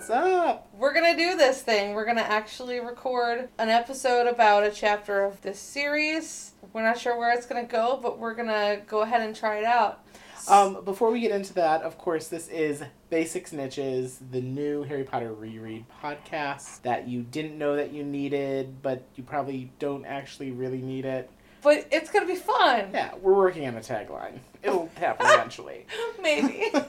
[0.00, 0.66] What's up?
[0.78, 1.92] We're gonna do this thing.
[1.92, 6.52] We're gonna actually record an episode about a chapter of this series.
[6.72, 9.64] We're not sure where it's gonna go, but we're gonna go ahead and try it
[9.66, 10.02] out.
[10.48, 15.04] Um, before we get into that, of course, this is Basic Snitches, the new Harry
[15.04, 20.50] Potter reread podcast that you didn't know that you needed, but you probably don't actually
[20.50, 21.28] really need it.
[21.60, 22.88] But it's gonna be fun.
[22.94, 24.38] Yeah, we're working on a tagline.
[24.62, 25.84] It'll happen eventually.
[26.22, 26.72] Maybe.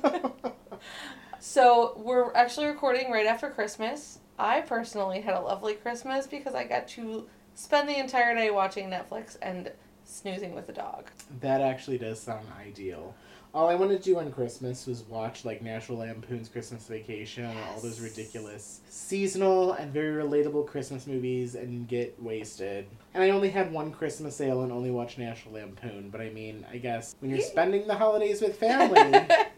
[1.41, 4.20] so we're actually recording right after Christmas.
[4.38, 8.90] I personally had a lovely Christmas because I got to spend the entire day watching
[8.91, 9.72] Netflix and
[10.05, 11.09] snoozing with the dog.
[11.41, 13.16] that actually does sound ideal.
[13.54, 17.60] All I wanted to do on Christmas was watch like National Lampoon's Christmas Vacation and
[17.70, 22.85] all those ridiculous seasonal and very relatable Christmas movies and get wasted.
[23.13, 26.66] And I only had one Christmas sale and only watched National Lampoon, but I mean,
[26.71, 29.27] I guess when you're spending the holidays with family,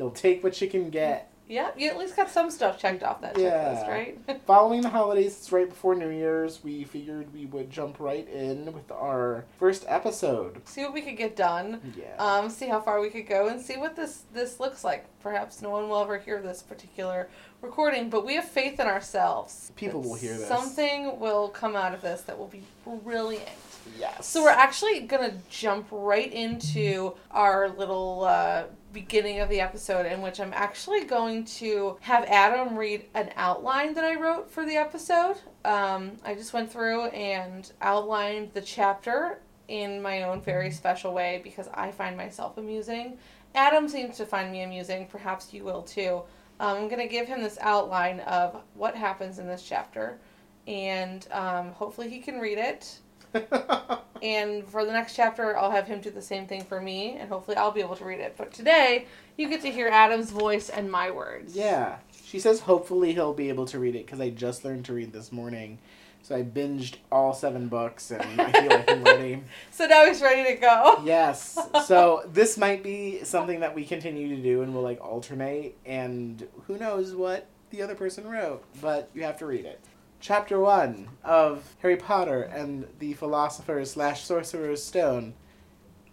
[0.00, 1.26] you'll take what you can get.
[1.46, 3.50] Yep, you at least got some stuff checked off that Yeah.
[3.84, 4.40] checklist, right?
[4.46, 8.72] Following the holidays, it's right before New Year's, we figured we would jump right in
[8.72, 10.62] with our first episode.
[10.64, 11.92] see what we could get done.
[11.98, 12.14] Yeah.
[12.18, 15.04] Um, see how far we could go and see what this this looks like.
[15.22, 17.28] Perhaps no one will ever hear this particular
[17.60, 19.70] recording, but we have faith in ourselves.
[19.76, 20.48] People will hear this.
[20.48, 22.62] Something will come out of this that will be
[23.04, 23.50] brilliant.
[23.98, 24.24] yes.
[24.26, 30.22] So we're actually gonna jump right into our little uh, beginning of the episode, in
[30.22, 34.76] which I'm actually going to have Adam read an outline that I wrote for the
[34.76, 35.36] episode.
[35.64, 41.40] Um, I just went through and outlined the chapter in my own very special way
[41.44, 43.18] because I find myself amusing.
[43.54, 45.06] Adam seems to find me amusing.
[45.06, 46.22] Perhaps you will too.
[46.58, 50.18] Um, I'm gonna give him this outline of what happens in this chapter,
[50.66, 52.98] and um, hopefully he can read it.
[54.22, 57.28] And for the next chapter, I'll have him do the same thing for me, and
[57.28, 58.34] hopefully I'll be able to read it.
[58.36, 61.56] But today, you get to hear Adam's voice and my words.
[61.56, 61.96] Yeah.
[62.24, 65.12] She says hopefully he'll be able to read it because I just learned to read
[65.12, 65.78] this morning.
[66.22, 69.42] So I binged all seven books and I feel like I'm ready.
[69.70, 71.00] So now he's ready to go.
[71.02, 71.58] Yes.
[71.86, 76.46] So this might be something that we continue to do and we'll like alternate and
[76.66, 79.80] who knows what the other person wrote, but you have to read it.
[80.22, 85.32] Chapter one of Harry Potter and the Philosopher's slash Sorcerer's Stone,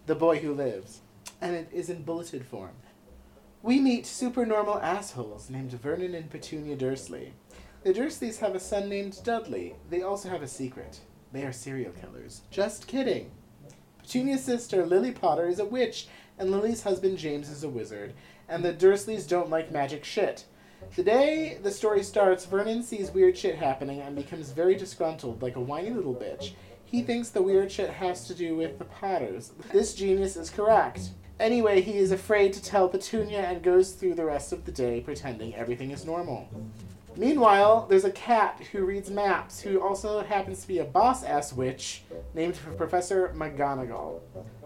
[0.06, 1.02] The Boy Who Lives.
[1.42, 2.72] And it is in bulleted form.
[3.62, 7.34] We meet supernormal assholes named Vernon and Petunia Dursley.
[7.84, 9.74] The Dursleys have a son named Dudley.
[9.90, 11.00] They also have a secret.
[11.32, 12.40] They are serial killers.
[12.50, 13.30] Just kidding.
[13.98, 16.08] Petunia's sister, Lily Potter, is a witch,
[16.38, 18.14] and Lily's husband, James, is a wizard,
[18.48, 20.46] and the Dursleys don't like magic shit.
[20.96, 25.56] The day the story starts, Vernon sees weird shit happening and becomes very disgruntled, like
[25.56, 26.52] a whiny little bitch.
[26.84, 29.52] He thinks the weird shit has to do with the Potters.
[29.72, 31.10] This genius is correct.
[31.38, 35.00] Anyway, he is afraid to tell Petunia and goes through the rest of the day
[35.00, 36.48] pretending everything is normal.
[37.18, 41.52] Meanwhile, there's a cat who reads maps who also happens to be a boss ass
[41.52, 44.20] witch named Professor McGonagall.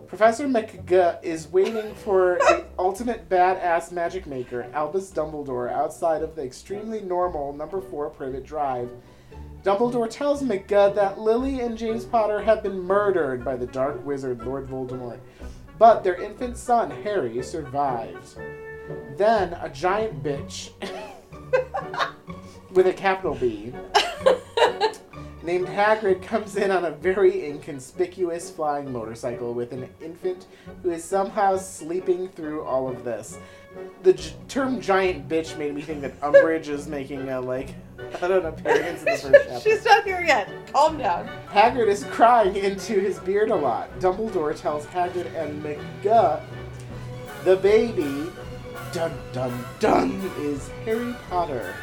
[0.07, 6.45] Professor McG is waiting for the ultimate badass magic maker, Albus Dumbledore, outside of the
[6.45, 8.91] extremely normal number 4 Privet Drive.
[9.63, 14.45] Dumbledore tells McG that Lily and James Potter have been murdered by the dark wizard
[14.45, 15.21] Lord Voldemort,
[15.79, 18.37] but their infant son, Harry, survived.
[19.17, 20.73] Then a giant bitch
[22.73, 23.73] with a capital B
[25.43, 30.47] named Hagrid comes in on a very inconspicuous flying motorcycle with an infant
[30.83, 33.39] who is somehow sleeping through all of this.
[34.03, 37.75] The j- term giant bitch made me think that Umbridge is making a, like,
[38.23, 39.61] I don't know, appearance in the first chapter.
[39.61, 40.49] She's not here yet.
[40.73, 41.29] Calm down.
[41.49, 43.99] Hagrid is crying into his beard a lot.
[43.99, 46.41] Dumbledore tells Hagrid and McGuh
[47.45, 48.31] the baby,
[48.93, 51.75] dun dun dun, is Harry Potter.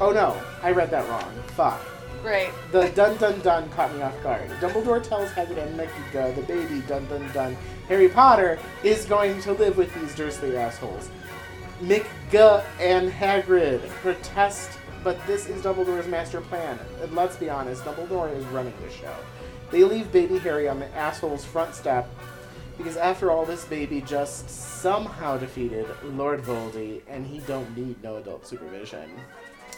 [0.00, 1.32] Oh no, I read that wrong.
[1.48, 1.80] Fuck.
[2.22, 2.50] Great.
[2.72, 4.48] The dun dun dun caught me off guard.
[4.60, 7.56] Dumbledore tells Hagrid and McGuh the baby, dun dun dun,
[7.88, 11.10] Harry Potter is going to live with these Dursley assholes.
[11.82, 14.70] McGuh and Hagrid protest,
[15.02, 16.78] but this is Dumbledore's master plan.
[17.02, 19.14] And let's be honest, Dumbledore is running the show.
[19.70, 22.08] They leave baby Harry on the asshole's front step
[22.76, 28.16] because after all, this baby just somehow defeated Lord Voldy, and he don't need no
[28.16, 29.10] adult supervision.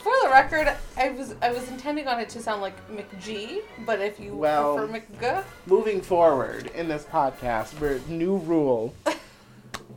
[0.07, 3.99] For the record, I was I was intending on it to sound like McG, but
[4.01, 8.95] if you Well- prefer McG, Moving forward in this podcast, we're new rule.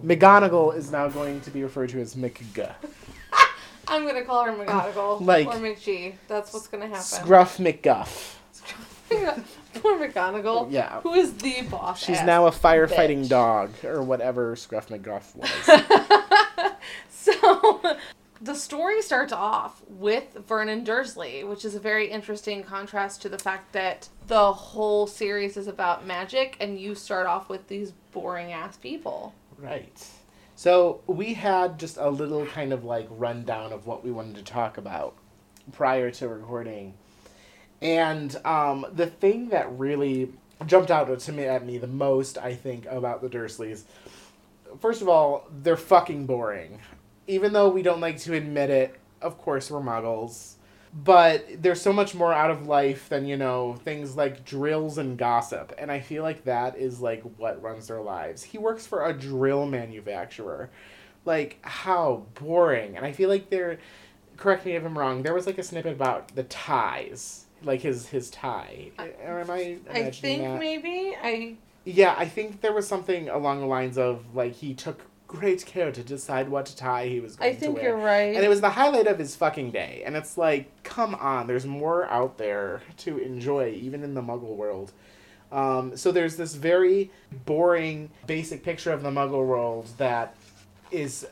[0.04, 2.74] McGonagall is now going to be referred to as McG.
[3.88, 6.16] I'm gonna call her McGonagall Like- or McG.
[6.28, 7.04] That's what's gonna happen.
[7.04, 8.34] Scruff McGuff.
[9.76, 10.72] Poor McGonagall.
[10.72, 11.02] Yeah.
[11.02, 12.00] Who is the boss?
[12.04, 13.30] She's ass now a firefighting bitch.
[13.30, 16.74] dog, or whatever Scruff McGuff was.
[17.12, 17.96] so
[18.42, 23.38] the story starts off with Vernon Dursley, which is a very interesting contrast to the
[23.38, 28.54] fact that the whole series is about magic and you start off with these boring
[28.54, 29.34] ass people.
[29.58, 30.06] Right.
[30.56, 34.44] So we had just a little kind of like rundown of what we wanted to
[34.44, 35.16] talk about
[35.72, 36.94] prior to recording.
[37.82, 40.34] And um, the thing that really
[40.66, 43.84] jumped out to me at me the most, I think, about the Dursleys,
[44.80, 46.80] first of all, they're fucking boring.
[47.30, 50.56] Even though we don't like to admit it, of course we're muggles.
[50.92, 55.18] But there's so much more out of life than, you know, things like drills and
[55.18, 55.72] gossip.
[55.78, 58.42] And I feel like that is like what runs their lives.
[58.42, 60.72] He works for a drill manufacturer.
[61.26, 62.98] Like, how boring.
[62.98, 63.78] And I feel like they're
[64.40, 67.46] correct me if I'm wrong, there was like a snippet about the ties.
[67.62, 68.92] Like his his tie.
[68.98, 70.60] Or am I I think that?
[70.60, 75.02] maybe I Yeah, I think there was something along the lines of like he took
[75.30, 78.06] great care to decide what tie he was going I think to you're wear.
[78.06, 78.36] right.
[78.36, 80.02] And it was the highlight of his fucking day.
[80.04, 84.56] And it's like, come on, there's more out there to enjoy, even in the muggle
[84.56, 84.92] world.
[85.52, 87.12] Um, so there's this very
[87.46, 90.36] boring, basic picture of the muggle world that
[90.90, 91.28] is,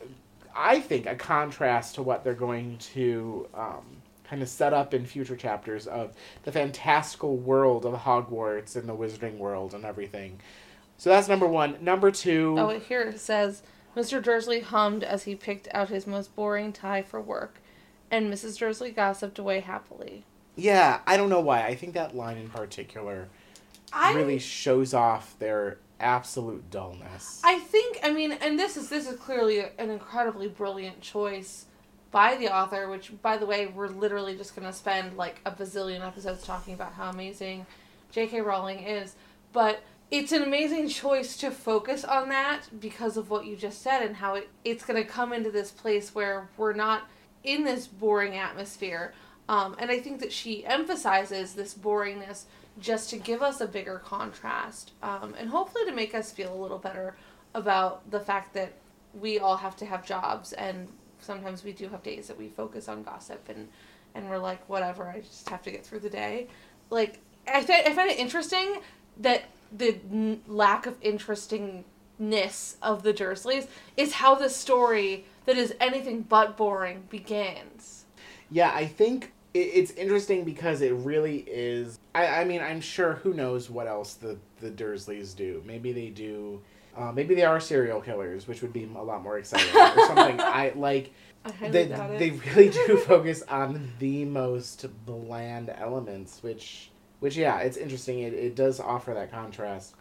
[0.55, 3.83] I think, a contrast to what they're going to um,
[4.29, 6.13] kind of set up in future chapters of
[6.43, 10.39] the fantastical world of Hogwarts and the wizarding world and everything.
[10.99, 11.77] So that's number one.
[11.81, 12.55] Number two.
[12.59, 13.63] Oh, here it says
[13.97, 14.21] Mr.
[14.21, 17.55] Dursley hummed as he picked out his most boring tie for work,
[18.11, 18.59] and Mrs.
[18.59, 20.23] Dursley gossiped away happily.
[20.55, 21.65] Yeah, I don't know why.
[21.65, 23.27] I think that line in particular
[23.91, 27.41] I really shows off their absolute dullness.
[27.43, 31.65] I think I mean, and this is this is clearly an incredibly brilliant choice
[32.11, 32.87] by the author.
[32.89, 36.93] Which, by the way, we're literally just gonna spend like a bazillion episodes talking about
[36.93, 37.65] how amazing
[38.11, 38.41] J.K.
[38.41, 39.15] Rowling is,
[39.53, 44.01] but it's an amazing choice to focus on that because of what you just said
[44.03, 47.09] and how it, it's going to come into this place where we're not
[47.43, 49.13] in this boring atmosphere.
[49.49, 52.43] Um, and I think that she emphasizes this boringness
[52.79, 56.59] just to give us a bigger contrast um, and hopefully to make us feel a
[56.61, 57.15] little better
[57.53, 58.73] about the fact that
[59.19, 60.87] we all have to have jobs and
[61.19, 63.67] sometimes we do have days that we focus on gossip and,
[64.15, 66.47] and we're like, whatever, I just have to get through the day.
[66.89, 68.81] Like, I, th- I find it interesting
[69.19, 69.43] that
[69.75, 76.21] the n- lack of interestingness of the Dursleys is how the story that is anything
[76.21, 78.05] but boring begins.
[78.49, 81.99] Yeah, I think it, it's interesting because it really is.
[82.15, 85.63] I, I mean, I'm sure who knows what else the, the Dursleys do.
[85.65, 86.61] Maybe they do.
[86.95, 90.39] Uh, maybe they are serial killers, which would be a lot more exciting or something.
[90.39, 91.13] I like.
[91.45, 91.85] I They,
[92.17, 98.19] they really do focus on the most bland elements, which which yeah, it's interesting.
[98.19, 99.95] It it does offer that contrast.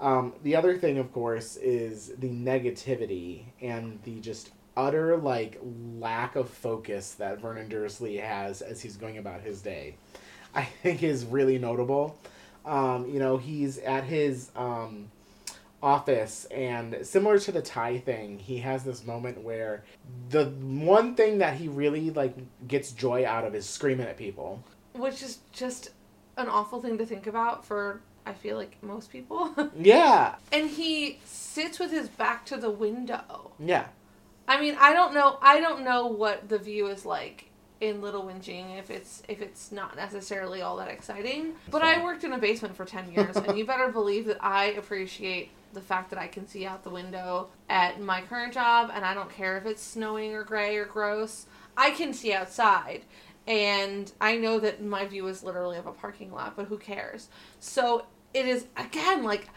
[0.00, 5.60] Um, the other thing, of course, is the negativity and the just utter like
[5.98, 9.96] lack of focus that Vernon Dursley has as he's going about his day.
[10.54, 12.18] I think is really notable.
[12.64, 15.10] Um, you know, he's at his um,
[15.82, 19.82] office and similar to the tie thing he has this moment where
[20.28, 22.34] the one thing that he really like
[22.68, 25.90] gets joy out of is screaming at people Which is just
[26.40, 29.54] an awful thing to think about for, I feel like, most people.
[29.78, 33.52] yeah and he sits with his back to the window.
[33.58, 33.86] yeah
[34.48, 35.38] I mean, I don't know.
[35.40, 39.70] I don't know what the view is like in Little Whinging if it's if it's
[39.70, 41.54] not necessarily all that exciting.
[41.70, 44.72] But I worked in a basement for ten years, and you better believe that I
[44.72, 49.04] appreciate the fact that I can see out the window at my current job, and
[49.04, 51.46] I don't care if it's snowing or gray or gross.
[51.76, 53.02] I can see outside.
[53.50, 57.28] And I know that my view is literally of a parking lot, but who cares?
[57.58, 59.48] So it is again like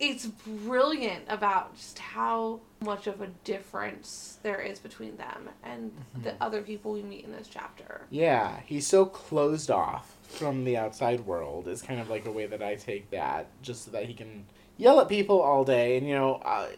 [0.00, 5.92] it's brilliant about just how much of a difference there is between them and
[6.22, 8.02] the other people we meet in this chapter.
[8.10, 12.46] yeah he's so closed off from the outside world is kind of like a way
[12.46, 14.44] that i take that just so that he can
[14.76, 16.68] yell at people all day and you know uh,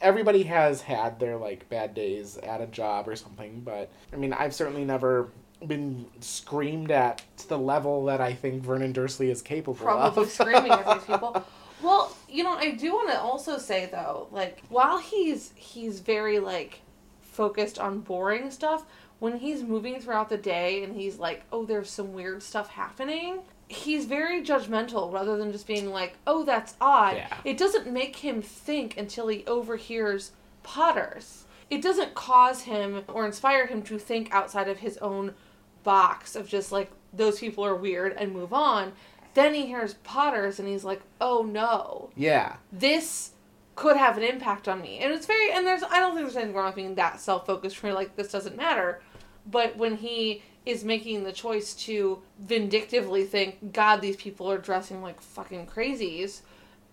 [0.00, 4.32] everybody has had their like bad days at a job or something but i mean
[4.32, 5.28] i've certainly never
[5.66, 9.78] been screamed at to the level that i think vernon dursley is capable of.
[9.78, 11.44] Probably of screaming at these people.
[11.82, 16.38] Well, you know, I do want to also say though, like while he's he's very
[16.38, 16.80] like
[17.20, 18.84] focused on boring stuff,
[19.18, 23.40] when he's moving throughout the day and he's like, "Oh, there's some weird stuff happening."
[23.68, 27.36] He's very judgmental rather than just being like, "Oh, that's odd." Yeah.
[27.44, 31.44] It doesn't make him think until he overhears Potters.
[31.70, 35.34] It doesn't cause him or inspire him to think outside of his own
[35.82, 38.92] box of just like those people are weird and move on.
[39.34, 43.30] Then he hears Potters and he's like, "Oh no, yeah this
[43.76, 46.36] could have an impact on me." And it's very and there's I don't think there's
[46.36, 47.82] anything wrong with being that self focused.
[47.82, 49.00] Where like this doesn't matter,
[49.50, 55.00] But when he is making the choice to vindictively think, God, these people are dressing
[55.00, 56.42] like fucking crazies,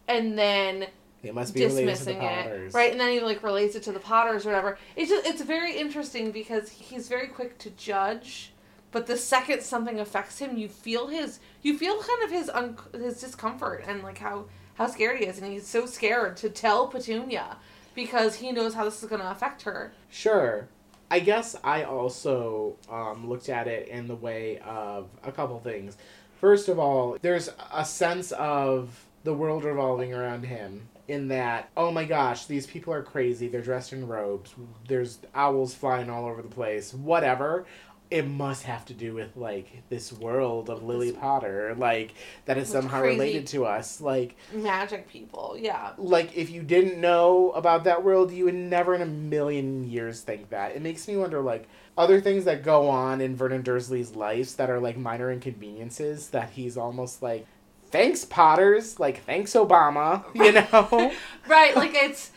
[0.07, 0.87] and then
[1.21, 2.73] They must be related to the dismissing Potters.
[2.73, 2.91] it, right?
[2.91, 4.77] And then he like relates it to the Potters or whatever.
[4.95, 8.53] It's just it's very interesting because he's very quick to judge,
[8.97, 12.79] but the second something affects him, you feel his you feel kind of his un-
[12.93, 16.87] his discomfort and like how how scared he is, and he's so scared to tell
[16.87, 17.57] Petunia
[17.93, 19.93] because he knows how this is going to affect her.
[20.09, 20.67] Sure.
[21.11, 25.95] I guess I also um, looked at it in the way of a couple things.
[26.41, 31.91] First of all, there's a sense of the world revolving around him in that, oh
[31.91, 33.47] my gosh, these people are crazy.
[33.47, 34.53] They're dressed in robes.
[34.87, 36.93] There's owls flying all over the place.
[36.93, 37.65] Whatever.
[38.09, 42.13] It must have to do with like this world of Lily Potter, like
[42.45, 43.99] that is somehow related to us.
[43.99, 45.91] Like Magic people, yeah.
[45.97, 50.21] like if you didn't know about that world you would never in a million years
[50.21, 54.15] think that it makes me wonder like other things that go on in vernon dursley's
[54.15, 57.45] life that are like minor inconveniences that he's almost like
[57.89, 61.11] thanks potters like thanks obama you know
[61.47, 62.31] Right, like it's.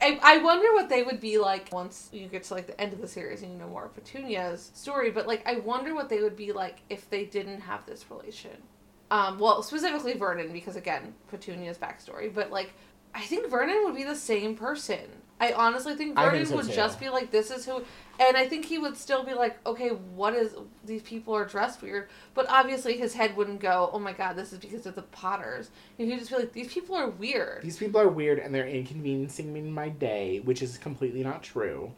[0.00, 2.92] I, I wonder what they would be like once you get to like the end
[2.92, 5.10] of the series and you know more of Petunia's story.
[5.10, 8.62] But like, I wonder what they would be like if they didn't have this relation.
[9.10, 12.32] Um, well, specifically Vernon, because again, Petunia's backstory.
[12.32, 12.72] But like,
[13.14, 15.00] I think Vernon would be the same person.
[15.40, 16.72] I honestly think I Vernon think so, would too.
[16.72, 17.82] just be like, "This is who,"
[18.18, 20.54] and I think he would still be like, "Okay, what is
[20.84, 24.52] these people are dressed weird?" But obviously, his head wouldn't go, "Oh my god, this
[24.52, 27.76] is because of the Potters." And he'd just be like, "These people are weird." these
[27.78, 31.92] people are weird and they're inconveniencing me in my day which is completely not true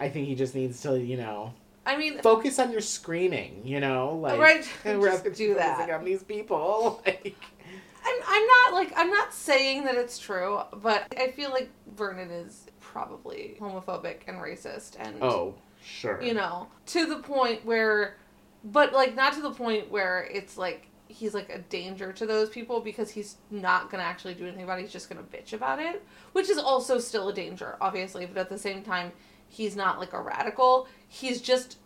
[0.00, 1.52] i think he just needs to you know
[1.86, 4.68] I mean, focus on your screaming you know like right?
[4.84, 5.90] and just rather do that.
[5.90, 7.34] on these people like
[8.06, 12.30] I'm, I'm not like I'm not saying that it's true, but I feel like Vernon
[12.30, 12.63] is
[12.94, 15.52] probably homophobic and racist, and oh
[15.84, 18.16] sure you know, to the point where,
[18.62, 22.48] but like not to the point where it's like he's like a danger to those
[22.48, 24.82] people because he's not gonna actually do anything about it.
[24.82, 28.26] He's just gonna bitch about it, which is also still a danger, obviously.
[28.26, 29.10] But at the same time,
[29.48, 30.86] he's not like a radical.
[31.08, 31.78] He's just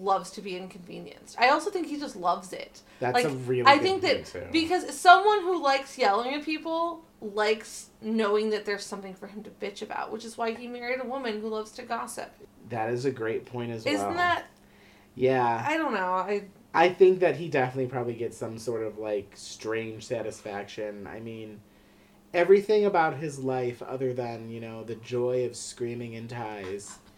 [0.00, 1.36] loves to be inconvenienced.
[1.38, 2.82] I also think he just loves it.
[2.98, 4.42] That's like, a really I think that too.
[4.50, 9.50] because someone who likes yelling at people likes knowing that there's something for him to
[9.50, 12.30] bitch about, which is why he married a woman who loves to gossip.
[12.68, 13.94] That is a great point as well.
[13.94, 14.44] Isn't that?
[15.14, 15.64] Yeah.
[15.66, 16.12] I don't know.
[16.12, 16.44] I
[16.74, 21.06] I think that he definitely probably gets some sort of like strange satisfaction.
[21.06, 21.60] I mean,
[22.34, 26.98] everything about his life other than, you know, the joy of screaming in ties.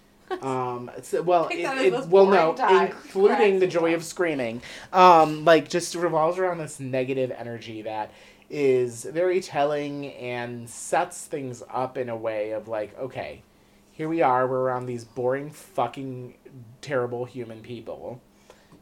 [0.42, 2.84] Um, it's, well, it, it- well, no, tie.
[2.88, 4.60] including the joy of screaming.
[4.92, 8.10] Um, like just revolves around this negative energy that
[8.50, 13.42] is very telling and sets things up in a way of like, okay,
[13.92, 16.34] here we are, we're around these boring, fucking,
[16.80, 18.20] terrible human people.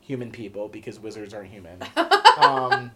[0.00, 1.80] Human people, because wizards aren't human.
[2.38, 2.90] um,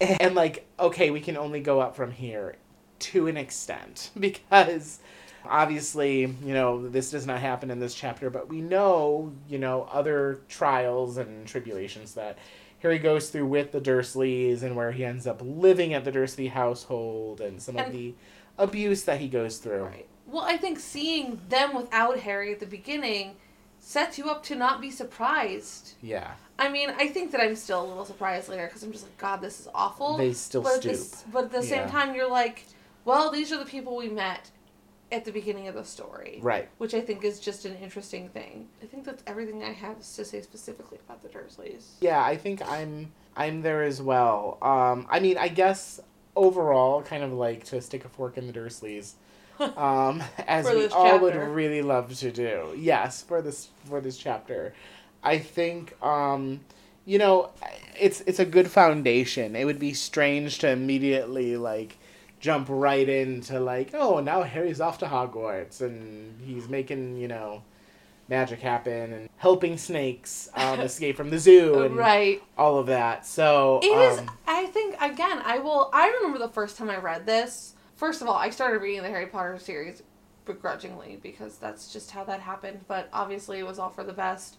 [0.00, 2.56] and like, okay, we can only go up from here
[3.00, 5.00] to an extent because
[5.44, 9.88] obviously, you know, this does not happen in this chapter, but we know, you know,
[9.92, 12.38] other trials and tribulations that
[12.80, 16.48] Harry goes through with the Dursleys and where he ends up living at the Dursley
[16.48, 18.14] household and some of the
[18.56, 19.84] abuse that he goes through.
[19.84, 20.06] right.
[20.26, 23.36] Well, I think seeing them without Harry at the beginning
[23.80, 25.94] sets you up to not be surprised.
[26.02, 26.32] Yeah.
[26.58, 29.16] I mean, I think that I'm still a little surprised later because I'm just like,
[29.16, 30.18] God, this is awful.
[30.18, 30.92] They still but stoop.
[30.92, 32.66] At this, but at the same time, you're like,
[33.04, 34.50] well, these are the people we met
[35.10, 36.38] at the beginning of the story.
[36.42, 36.68] Right.
[36.78, 38.68] Which I think is just an interesting thing.
[38.82, 41.84] I think that's everything I have to say specifically about the Dursleys.
[42.00, 44.58] Yeah, I think I'm I'm there as well.
[44.60, 46.00] Um, I mean, I guess
[46.36, 49.14] overall, kind of like to stick a fork in the Dursleys,
[49.76, 52.74] um, as we all would really love to do.
[52.76, 54.74] Yes, for this for this chapter,
[55.22, 56.60] I think um,
[57.04, 57.50] you know
[57.98, 59.56] it's it's a good foundation.
[59.56, 61.98] It would be strange to immediately like
[62.40, 67.62] jump right into like oh now Harry's off to Hogwarts and he's making you know
[68.28, 72.42] magic happen and helping snakes um, escape from the zoo and right.
[72.56, 73.26] all of that.
[73.26, 74.18] So It is.
[74.18, 75.40] um, I think again.
[75.44, 75.90] I will.
[75.92, 77.74] I remember the first time I read this.
[77.96, 80.02] First of all, I started reading the Harry Potter series
[80.44, 82.80] begrudgingly because that's just how that happened.
[82.86, 84.56] But obviously, it was all for the best,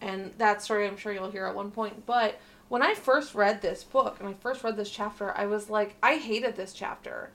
[0.00, 2.06] and that story I'm sure you'll hear at one point.
[2.06, 5.70] But when I first read this book and I first read this chapter, I was
[5.70, 7.30] like, I hated this chapter.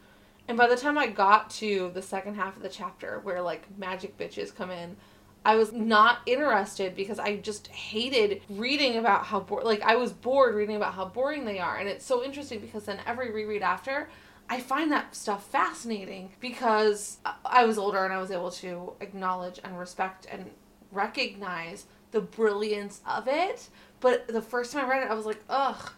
[0.48, 3.66] And by the time I got to the second half of the chapter, where like
[3.78, 4.98] magic bitches come in,
[5.44, 9.64] I was not interested because I just hated reading about how bored.
[9.64, 12.86] Like I was bored reading about how boring they are, and it's so interesting because
[12.86, 14.10] then every reread after,
[14.50, 19.60] I find that stuff fascinating because I- was older and I was able to acknowledge
[19.64, 20.52] and respect and
[20.92, 23.70] recognize the brilliance of it.
[24.02, 25.92] But the first time I read it, I was like, ugh,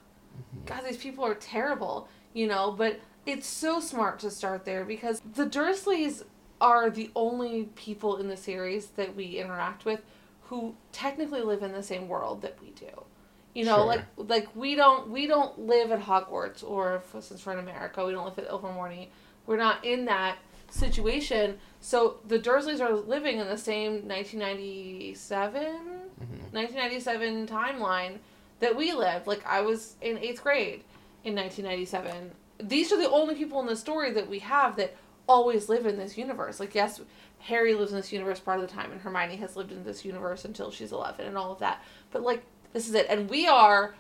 [0.66, 2.72] God, these people are terrible, you know.
[2.72, 6.24] But it's so smart to start there because the Dursleys
[6.62, 10.02] are the only people in the series that we interact with
[10.44, 12.90] who technically live in the same world that we do.
[13.56, 13.86] You know, Sure.
[13.86, 18.04] like like we don't we don't live at Hogwarts or if, since we're in America,
[18.06, 19.08] we don't live at Ilvermorny.
[19.46, 20.38] We're not in that
[20.72, 21.60] situation.
[21.80, 26.54] So the Dursleys are living in the same 1997 Mhm.
[26.54, 28.18] 1997 timeline
[28.60, 29.28] that we lived.
[29.28, 30.84] Like I was in 8th grade
[31.24, 32.32] in 1997.
[32.60, 34.96] These are the only people in the story that we have that
[35.28, 36.60] always live in this universe.
[36.60, 37.02] Like yes,
[37.40, 40.06] Harry lives in this universe part of the time and Hermione has lived in this
[40.06, 41.84] universe until she's 11 and all of that.
[42.12, 43.96] But like this is it and we are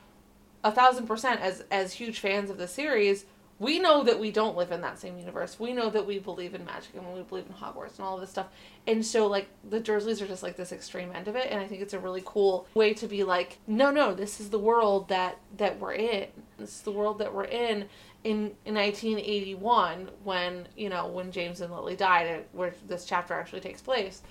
[0.63, 3.25] a thousand percent as as huge fans of the series
[3.63, 5.59] we know that we don't live in that same universe.
[5.59, 8.21] We know that we believe in magic and we believe in hogwarts and all of
[8.21, 8.47] this stuff.
[8.85, 11.47] And so like the dursleys are just like this extreme end of it.
[11.49, 14.49] And i think it's a really cool way to be like no no this is
[14.49, 16.27] the world that that we're in.
[16.57, 17.85] This is the world that we're in
[18.23, 23.61] in, in 1981 when you know when james and lily died where this chapter actually
[23.61, 24.21] takes place.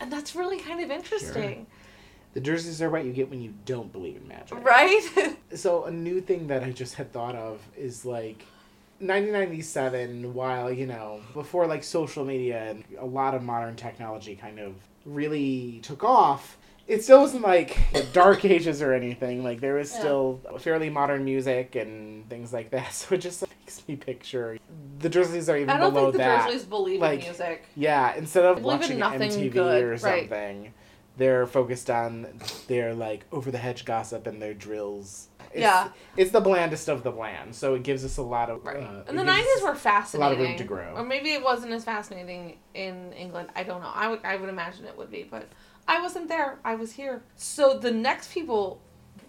[0.00, 1.66] And that's really kind of interesting.
[2.34, 4.64] The Dursleys are what you get when you don't believe in magic.
[4.64, 5.36] right?
[5.54, 8.46] So a new thing that I just had thought of is like
[9.02, 14.58] 1997 while you know before like social media and a lot of modern technology kind
[14.58, 16.56] of really took off
[16.86, 17.76] it still wasn't like
[18.12, 19.98] dark ages or anything like there was Yeah.
[19.98, 24.58] still fairly modern music and things like that so it just makes me picture
[24.98, 27.66] the Dursleys are even i don't below think the that dursleys believe like, in music
[27.74, 30.00] yeah, instead of They believe in watching MTV good, or right.
[30.28, 30.74] something,
[31.16, 32.26] they're focused on
[32.68, 35.28] their like over the hedge gossip and their drills.
[35.52, 35.88] It's, Yeah.
[36.16, 38.64] it's the blandest of the bland, so it gives us a lot of.
[38.64, 38.78] Right.
[38.78, 40.26] Uh, and the nineties were fascinating.
[40.26, 40.94] a lot of room to grow.
[40.96, 43.50] Or maybe it wasn't as fascinating in England.
[43.54, 43.90] I don't know.
[43.94, 45.46] I would I would imagine it would be, but
[45.86, 46.58] I wasn't there.
[46.64, 47.22] I was here.
[47.36, 48.80] So the next people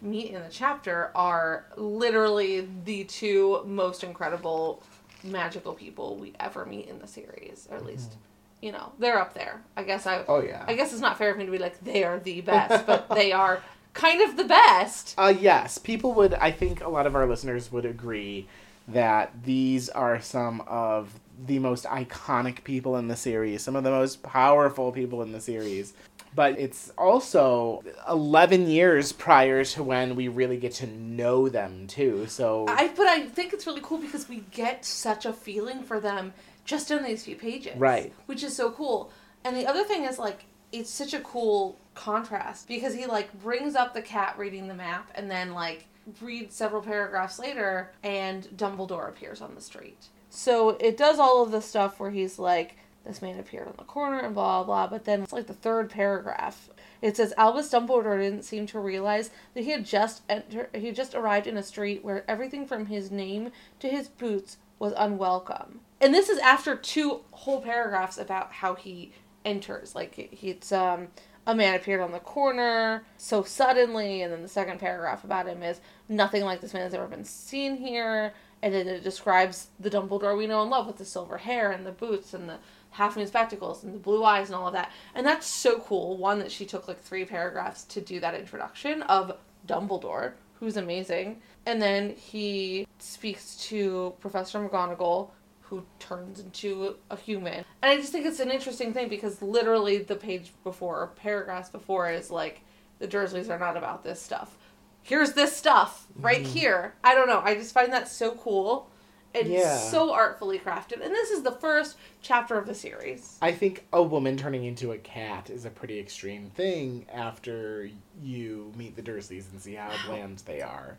[0.02, 4.84] meet in the chapter are literally the two most incredible
[5.24, 8.16] magical people we ever meet in the series, or at least
[8.62, 9.62] you know they're up there.
[9.76, 10.24] I guess I.
[10.28, 10.64] Oh yeah.
[10.68, 13.10] I guess it's not fair for me to be like they are the best, but
[13.10, 13.62] they are
[13.94, 15.16] kind of the best.
[15.18, 16.34] Uh, yes, people would.
[16.36, 18.48] I think a lot of our listeners would agree
[18.88, 23.92] that these are some of the most iconic people in the series, some of the
[23.92, 25.94] most powerful people in the series.
[26.36, 32.26] But it's also 11 years prior to when we really get to know them, too.
[32.28, 36.00] So, I but I think it's really cool because we get such a feeling for
[36.00, 36.34] them
[36.66, 37.78] just in these few pages.
[37.78, 38.12] Right.
[38.26, 39.12] Which is so cool.
[39.44, 43.76] And the other thing is like it's such a cool contrast because he like brings
[43.76, 45.86] up the cat reading the map and then like
[46.22, 50.08] reads several paragraphs later and Dumbledore appears on the street.
[50.30, 53.84] So it does all of the stuff where he's like this man appeared on the
[53.84, 56.70] corner and blah blah but then it's like the third paragraph
[57.02, 60.96] it says Albus Dumbledore didn't seem to realize that he had just entered he had
[60.96, 65.80] just arrived in a street where everything from his name to his boots was unwelcome.
[66.02, 69.14] And this is after two whole paragraphs about how he
[69.46, 69.96] enters.
[69.96, 71.10] Like it's um
[71.46, 75.62] a man appeared on the corner so suddenly, and then the second paragraph about him
[75.64, 78.34] is nothing like this man has ever been seen here.
[78.62, 81.86] And then it describes the Dumbledore we know and love with the silver hair and
[81.86, 82.60] the boots and the
[82.92, 84.90] half moon spectacles and the blue eyes and all of that.
[85.16, 86.16] And that's so cool.
[86.16, 89.36] One that she took like three paragraphs to do that introduction of
[89.68, 91.42] Dumbledore, who's amazing.
[91.66, 95.32] And then he speaks to Professor McGonagall,
[95.64, 97.66] who turns into a human.
[97.82, 101.70] And I just think it's an interesting thing because literally the page before, or paragraphs
[101.70, 102.62] before, is like,
[103.00, 104.58] the Dursleys are not about this stuff.
[105.02, 106.54] Here's this stuff right mm-hmm.
[106.54, 106.94] here.
[107.04, 107.42] I don't know.
[107.44, 108.90] I just find that so cool
[109.36, 109.78] and Yeah.
[109.78, 111.04] so artfully crafted.
[111.04, 113.38] And this is the first chapter of the series.
[113.42, 117.90] I think a woman turning into a cat is a pretty extreme thing after
[118.22, 120.98] you meet the Dursleys and see how bland they are,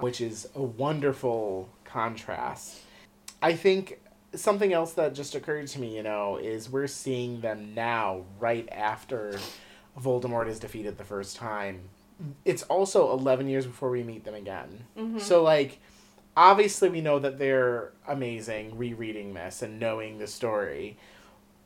[0.00, 2.80] which is a wonderful contrast.
[3.42, 4.00] I think
[4.34, 8.68] something else that just occurred to me, you know, is we're seeing them now right
[8.70, 9.38] after
[9.98, 11.88] Voldemort is defeated the first time.
[12.44, 14.84] It's also 11 years before we meet them again.
[14.96, 15.20] Mhm.
[15.20, 15.78] So, like,
[16.36, 20.96] obviously we know that they're amazing rereading this and knowing the story.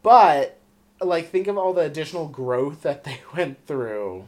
[0.02, 0.58] But,
[1.00, 4.26] like, think of all the additional growth that they went through.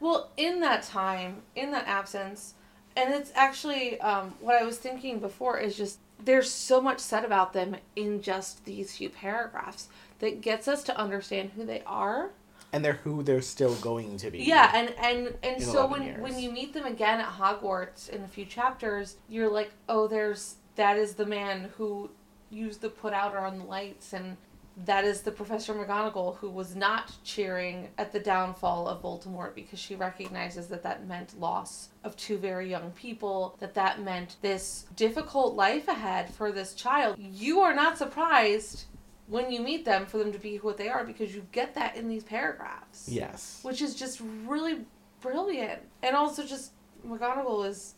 [0.00, 2.54] Well, in that time, in that absence,
[2.96, 7.24] and it's actually um, what I was thinking before is just there's so much said
[7.24, 12.30] about them in just these few paragraphs that gets us to understand who they are.
[12.72, 14.44] And they're who they're still going to be.
[14.44, 16.20] Yeah, and and and so when years.
[16.20, 20.56] when you meet them again at Hogwarts in a few chapters, you're like, oh, there's
[20.76, 22.10] that is the man who
[22.48, 24.36] used the put outer on the lights, and
[24.84, 29.78] that is the Professor McGonagall who was not cheering at the downfall of Voldemort because
[29.78, 34.86] she recognizes that that meant loss of two very young people, that that meant this
[34.96, 37.16] difficult life ahead for this child.
[37.18, 38.84] You are not surprised
[39.26, 41.96] when you meet them for them to be what they are because you get that
[41.96, 43.08] in these paragraphs.
[43.08, 43.60] Yes.
[43.62, 44.80] Which is just really
[45.20, 45.80] brilliant.
[46.02, 46.72] And also just
[47.06, 47.94] McGonagall is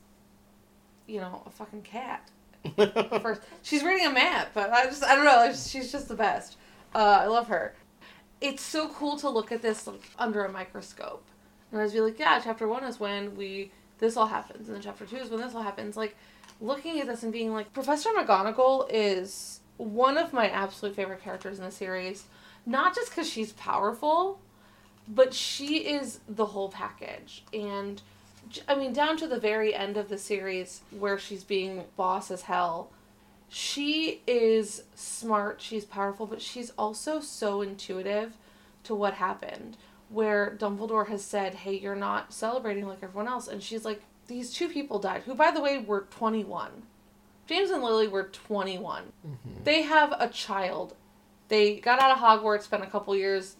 [1.06, 2.30] you know, a fucking cat.
[3.22, 5.52] First, she's reading a map, but I just I don't know.
[5.52, 6.56] She's just the best.
[6.94, 7.74] Uh, I love her.
[8.40, 11.24] It's so cool to look at this under a microscope,
[11.70, 14.74] and I was be like, yeah, chapter one is when we this all happens, and
[14.74, 15.96] then chapter two is when this all happens.
[15.96, 16.16] Like
[16.60, 21.58] looking at this and being like, Professor McGonagall is one of my absolute favorite characters
[21.58, 22.24] in the series,
[22.66, 24.40] not just because she's powerful,
[25.08, 28.02] but she is the whole package and
[28.68, 32.42] I mean, down to the very end of the series where she's being boss as
[32.42, 32.90] hell.
[33.54, 38.38] She is smart, she's powerful, but she's also so intuitive
[38.84, 39.76] to what happened.
[40.08, 43.48] Where Dumbledore has said, Hey, you're not celebrating like everyone else.
[43.48, 46.70] And she's like, These two people died, who, by the way, were 21.
[47.46, 49.02] James and Lily were 21.
[49.04, 49.64] Mm-hmm.
[49.64, 50.94] They have a child.
[51.48, 53.56] They got out of Hogwarts, spent a couple years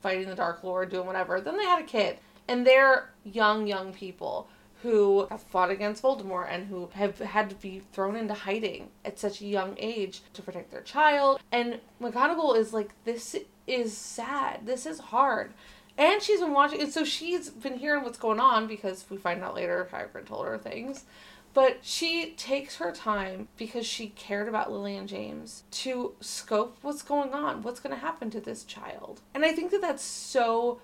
[0.00, 1.42] fighting the Dark Lord, doing whatever.
[1.42, 2.16] Then they had a kid.
[2.48, 4.48] And they're young, young people
[4.84, 9.18] who have fought against Voldemort and who have had to be thrown into hiding at
[9.18, 11.40] such a young age to protect their child.
[11.50, 13.34] And McGonagall is like, this
[13.66, 14.66] is sad.
[14.66, 15.54] This is hard.
[15.96, 19.42] And she's been watching, and so she's been hearing what's going on because we find
[19.42, 21.04] out later Hagrid told her things.
[21.54, 27.00] But she takes her time because she cared about Lily and James to scope what's
[27.00, 29.22] going on, what's going to happen to this child.
[29.32, 30.80] And I think that that's so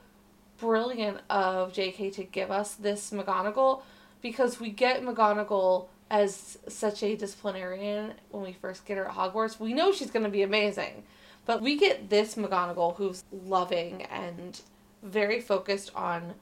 [0.60, 3.82] brilliant of JK to give us this McGonagall
[4.22, 9.60] because we get McGonagall as such a disciplinarian when we first get her at Hogwarts.
[9.60, 11.04] We know she's going to be amazing,
[11.46, 14.60] but we get this McGonagall who's loving and
[15.02, 16.34] very focused on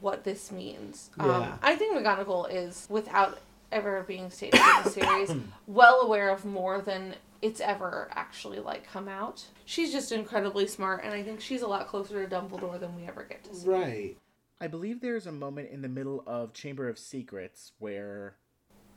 [0.00, 1.10] what this means.
[1.18, 1.36] Um, yeah.
[1.36, 3.38] Um, I think McGonagall is, without
[3.72, 5.32] ever being stated in the series,
[5.66, 9.44] well aware of more than it's ever actually like come out.
[9.64, 13.06] She's just incredibly smart, and I think she's a lot closer to Dumbledore than we
[13.06, 13.68] ever get to see.
[13.68, 14.16] Right.
[14.60, 18.34] I believe there's a moment in the middle of Chamber of Secrets where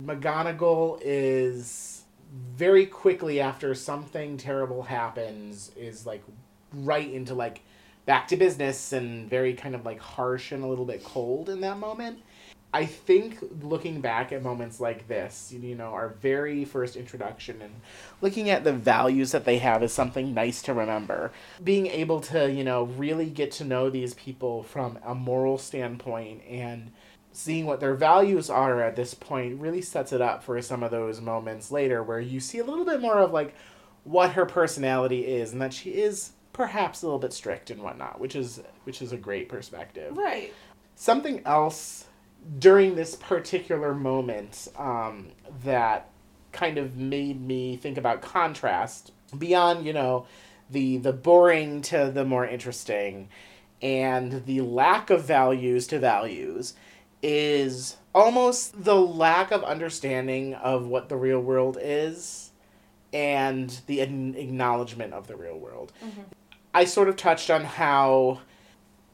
[0.03, 2.03] McGonagall is
[2.56, 6.23] very quickly after something terrible happens is like
[6.73, 7.62] right into like
[8.06, 11.62] back to business and very kind of like harsh and a little bit cold in
[11.62, 12.19] that moment
[12.73, 17.73] I think looking back at moments like this, you know, our very first introduction and
[18.19, 21.31] looking at the values that they have is something nice to remember.
[21.63, 26.41] Being able to, you know, really get to know these people from a moral standpoint
[26.49, 26.91] and
[27.31, 30.89] seeing what their values are at this point really sets it up for some of
[30.89, 33.53] those moments later where you see a little bit more of like
[34.03, 38.19] what her personality is and that she is perhaps a little bit strict and whatnot,
[38.19, 40.17] which is which is a great perspective.
[40.17, 40.53] Right.
[40.95, 42.05] Something else
[42.60, 45.27] during this particular moment um,
[45.63, 46.10] that
[46.51, 50.25] kind of made me think about contrast beyond you know
[50.69, 53.27] the the boring to the more interesting
[53.82, 56.75] and the lack of values to values
[57.21, 62.51] is almost the lack of understanding of what the real world is
[63.12, 65.91] and the acknowledgement of the real world.
[66.03, 66.21] Mm-hmm.
[66.73, 68.39] I sort of touched on how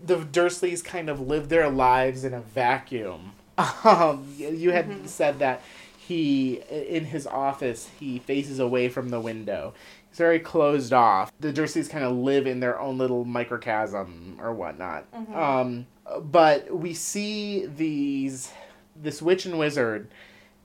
[0.03, 3.33] the Dursleys kind of live their lives in a vacuum.
[3.83, 5.05] Um, you had mm-hmm.
[5.05, 5.61] said that
[5.97, 9.73] he, in his office, he faces away from the window.
[10.09, 11.31] He's very closed off.
[11.41, 15.11] The Dursleys kind of live in their own little microcosm or whatnot.
[15.11, 15.35] Mm-hmm.
[15.35, 15.87] Um,
[16.21, 18.51] but we see these
[18.95, 20.09] this witch and wizard,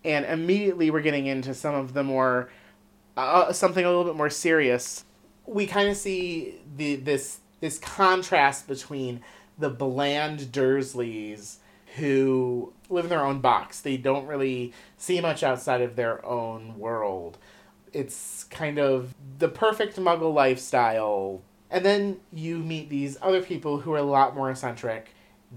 [0.05, 2.49] and immediately we're getting into some of the more
[3.16, 5.05] uh, something a little bit more serious.
[5.47, 9.22] We kind of see the this this contrast between
[9.59, 11.57] the bland Dursleys
[11.96, 13.81] who live in their own box.
[13.81, 17.38] They don't really see much outside of their own world.
[17.94, 21.40] It's kind of the perfect muggle lifestyle.
[21.70, 25.14] And then you meet these other people who are a lot more eccentric.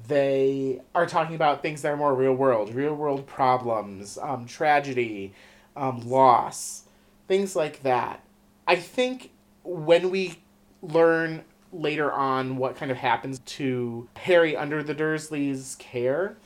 [0.08, 5.34] They are talking about things that are more real world, real world problems, um, tragedy,
[5.76, 6.84] um, loss,
[7.28, 8.22] things like that.
[8.66, 9.32] I think
[9.64, 10.40] when we
[10.82, 16.38] learn later on what kind of happens to Harry under the Dursleys' care,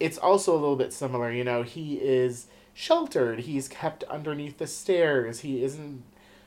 [0.00, 1.32] it's also a little bit similar.
[1.32, 6.02] You know, he is sheltered, he's kept underneath the stairs, he isn't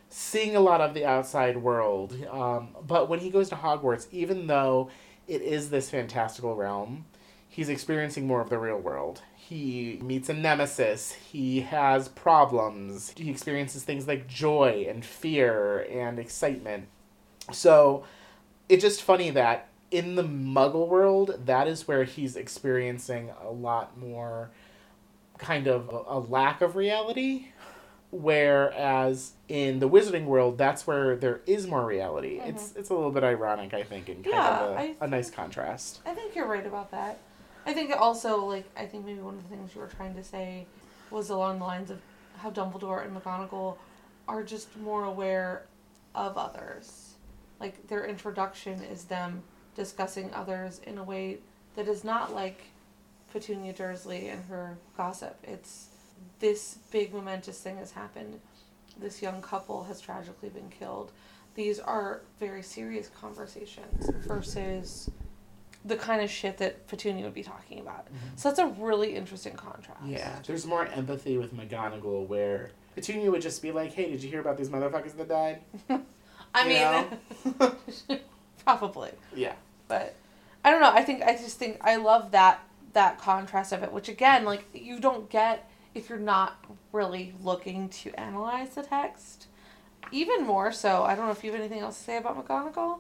[0.10, 2.16] seeing a lot of the outside world.
[2.30, 4.90] Um, but when he goes to Hogwarts, even though
[5.28, 7.06] it is this fantastical realm,
[7.48, 9.22] he's experiencing more of the real world.
[9.36, 11.12] He meets a nemesis.
[11.14, 13.14] He has problems.
[13.16, 16.88] He experiences things like joy and fear and excitement.
[17.52, 18.04] So
[18.68, 23.98] it's just funny that in the muggle world, that is where he's experiencing a lot
[23.98, 24.52] more
[25.38, 27.48] kind of a, a lack of reality.
[28.12, 32.40] Whereas in the wizarding world, that's where there is more reality.
[32.40, 32.48] Mhm.
[32.50, 35.30] It's it's a little bit ironic, I think, and kind Yeah, of a, a nice
[35.30, 36.02] contrast.
[36.06, 37.20] I think you're right about that.
[37.68, 40.24] I think also, like, I think maybe one of the things you were trying to
[40.24, 40.66] say
[41.12, 42.00] was along the lines of
[42.38, 43.78] how Dumbledore and McGonagall
[44.28, 45.64] are just more aware
[46.16, 47.09] of others.
[47.60, 49.44] Like, their introduction is them
[49.76, 51.40] discussing others in a way
[51.76, 52.62] that is not like
[53.32, 55.38] Petunia Dursley and her gossip.
[55.44, 55.88] It's
[56.40, 58.40] this big momentous thing has happened.
[58.98, 61.12] This young couple has tragically been killed.
[61.56, 65.10] These are very serious conversations versus
[65.86, 68.06] the kind of shit that Petunia would be talking about.
[68.06, 68.36] Mm-hmm.
[68.36, 70.02] So that's a really interesting contrast.
[70.06, 74.30] Yeah, there's more empathy with McGonagall where Petunia would just be like, "Hey, did you
[74.30, 75.62] hear about these motherfuckers that died?"
[76.60, 77.08] I
[78.10, 78.20] mean,
[78.66, 79.12] probably.
[79.36, 79.54] Yeah.
[79.88, 80.16] But
[80.64, 80.92] I don't know.
[80.92, 82.62] I think I just think I love that
[82.94, 87.90] that contrast of it, which again, like you don't get if you're not really looking
[87.90, 89.48] to analyze the text.
[90.12, 93.00] Even more so, I don't know if you have anything else to say about McGonagall.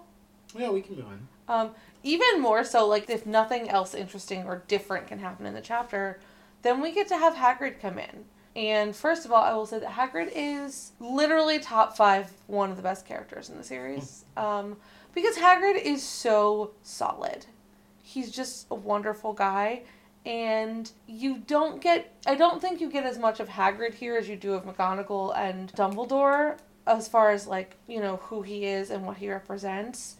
[0.56, 1.28] Yeah, we can move on.
[1.48, 1.72] Um,
[2.04, 6.19] even more so, like if nothing else interesting or different can happen in the chapter,
[6.62, 8.26] then we get to have Hagrid come in.
[8.56, 12.78] And first of all, I will say that Hagrid is literally top five, one of
[12.78, 14.26] the best characters in the series.
[14.36, 14.78] Um,
[15.14, 17.46] because Hagrid is so solid.
[18.02, 19.84] He's just a wonderful guy.
[20.26, 24.28] And you don't get, I don't think you get as much of Hagrid here as
[24.28, 28.90] you do of McGonagall and Dumbledore as far as like, you know, who he is
[28.90, 30.18] and what he represents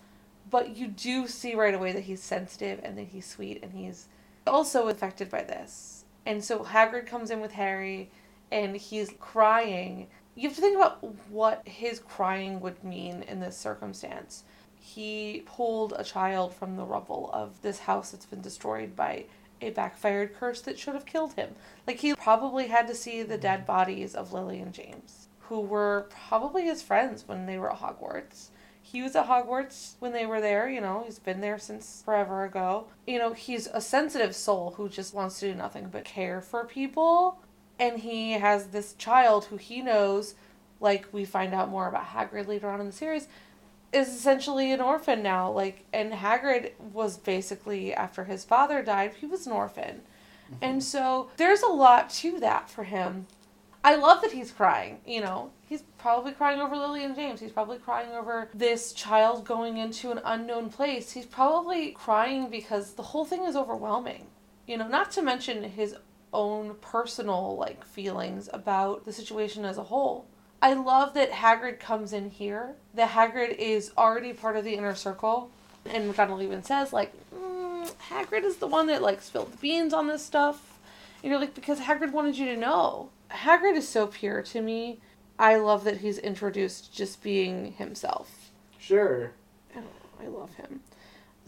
[0.50, 4.08] but you do see right away that he's sensitive and that he's sweet and he's
[4.48, 6.06] also affected by this.
[6.26, 8.10] And so Hagrid comes in with Harry
[8.52, 10.08] and he's crying.
[10.36, 14.44] You have to think about what his crying would mean in this circumstance.
[14.80, 19.26] He pulled a child from the rubble of this house that's been destroyed by
[19.62, 21.56] a backfired curse that should have killed him.
[21.86, 26.08] Like he probably had to see the dead bodies of Lily and James, who were
[26.10, 28.50] probably his friends when they were at Hogwarts
[28.92, 32.44] he was at Hogwarts when they were there, you know, he's been there since forever
[32.44, 32.88] ago.
[33.06, 36.66] You know, he's a sensitive soul who just wants to do nothing but care for
[36.66, 37.40] people.
[37.80, 40.36] And he has this child who he knows,
[40.80, 43.28] like we find out more about Hagrid later on in the series,
[43.94, 45.50] is essentially an orphan now.
[45.52, 50.02] Like, and Hagrid was basically, after his father died, he was an orphan.
[50.46, 50.56] Mm-hmm.
[50.62, 53.28] And so there's a lot to that for him.
[53.84, 55.00] I love that he's crying.
[55.06, 57.40] You know, he's probably crying over Lily and James.
[57.40, 61.12] He's probably crying over this child going into an unknown place.
[61.12, 64.28] He's probably crying because the whole thing is overwhelming.
[64.68, 65.96] You know, not to mention his
[66.34, 70.26] own personal like feelings about the situation as a whole.
[70.62, 72.76] I love that Hagrid comes in here.
[72.94, 75.52] That Hagrid is already part of the inner circle,
[75.86, 79.94] and McGonagall even says like, mm, Hagrid is the one that like spilled the beans
[79.94, 80.78] on this stuff.
[81.24, 83.10] And you're like, because Hagrid wanted you to know.
[83.32, 85.00] Hagrid is so pure to me.
[85.38, 88.52] I love that he's introduced just being himself.
[88.78, 89.32] Sure.
[89.76, 89.86] I know.
[90.22, 90.82] I love him.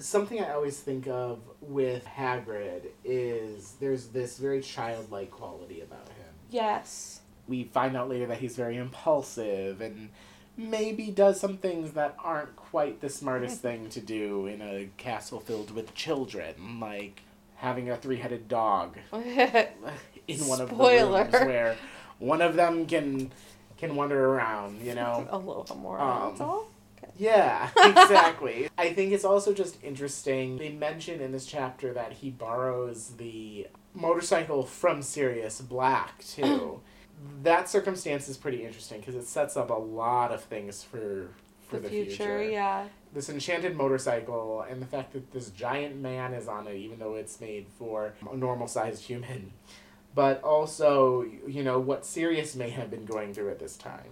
[0.01, 6.33] Something I always think of with Hagrid is there's this very childlike quality about him.
[6.49, 7.21] Yes.
[7.47, 10.09] We find out later that he's very impulsive and
[10.57, 15.39] maybe does some things that aren't quite the smartest thing to do in a castle
[15.39, 17.21] filled with children, like
[17.55, 21.77] having a three-headed dog in one of the rooms where
[22.19, 23.31] one of them can
[23.77, 25.27] can wander around, you know.
[25.33, 26.39] Alohomora.
[26.39, 26.65] Um,
[27.17, 28.69] Yeah, exactly.
[28.77, 30.57] I think it's also just interesting.
[30.57, 36.81] They mention in this chapter that he borrows the motorcycle from Sirius Black, too.
[37.43, 41.29] that circumstance is pretty interesting because it sets up a lot of things for
[41.71, 42.87] for The, the, future, yeah.
[43.13, 47.15] This enchanted motorcycle and the fact that this giant man is on it, even though
[47.15, 49.53] it's made for a normal sized human.
[50.13, 54.11] But also, you know, what Sirius may have been going through at this time.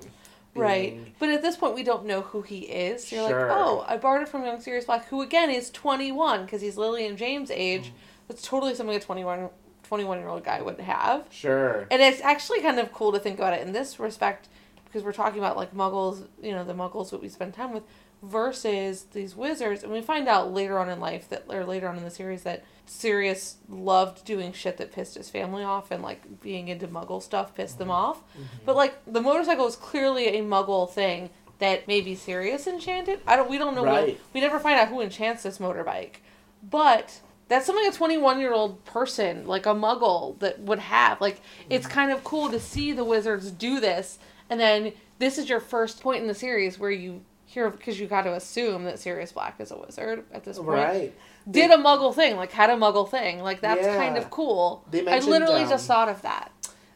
[0.55, 0.97] Right.
[1.19, 3.11] But at this point, we don't know who he is.
[3.11, 3.47] You're Sure.
[3.47, 6.77] like, oh, I borrowed it from young Sirius Black, who again is 21 because he's
[6.77, 7.87] Lily and James' age.
[7.87, 7.91] Mm.
[8.27, 9.49] That's totally something a 21,
[9.83, 11.25] 21 year old guy would have.
[11.29, 11.87] Sure.
[11.89, 14.47] And it's actually kind of cool to think about it in this respect
[14.85, 17.83] because we're talking about like muggles, you know, the muggles that we spend time with
[18.21, 19.83] versus these wizards.
[19.83, 22.43] And we find out later on in life that, or later on in the series,
[22.43, 27.21] that Sirius loved doing shit that pissed his family off and like being into muggle
[27.21, 27.97] stuff pissed them mm-hmm.
[27.97, 28.17] off.
[28.33, 28.43] Mm-hmm.
[28.65, 31.29] But like the motorcycle was clearly a muggle thing
[31.59, 33.19] that maybe Sirius enchanted.
[33.27, 33.85] I don't, we don't know.
[33.85, 34.07] Right.
[34.07, 36.15] We, we never find out who enchants this motorbike.
[36.63, 41.19] But That's something a 21 year old person, like a muggle, that would have.
[41.19, 41.93] Like, it's mm-hmm.
[41.93, 44.19] kind of cool to see the wizards do this.
[44.49, 48.07] And then this is your first point in the series where you hear, because you
[48.07, 50.69] got to assume that Sirius Black is a wizard at this point.
[50.69, 51.13] Right.
[51.49, 53.39] Did a muggle thing, like, had a muggle thing.
[53.39, 54.85] Like, that's kind of cool.
[54.91, 56.51] They I literally um, just thought of that.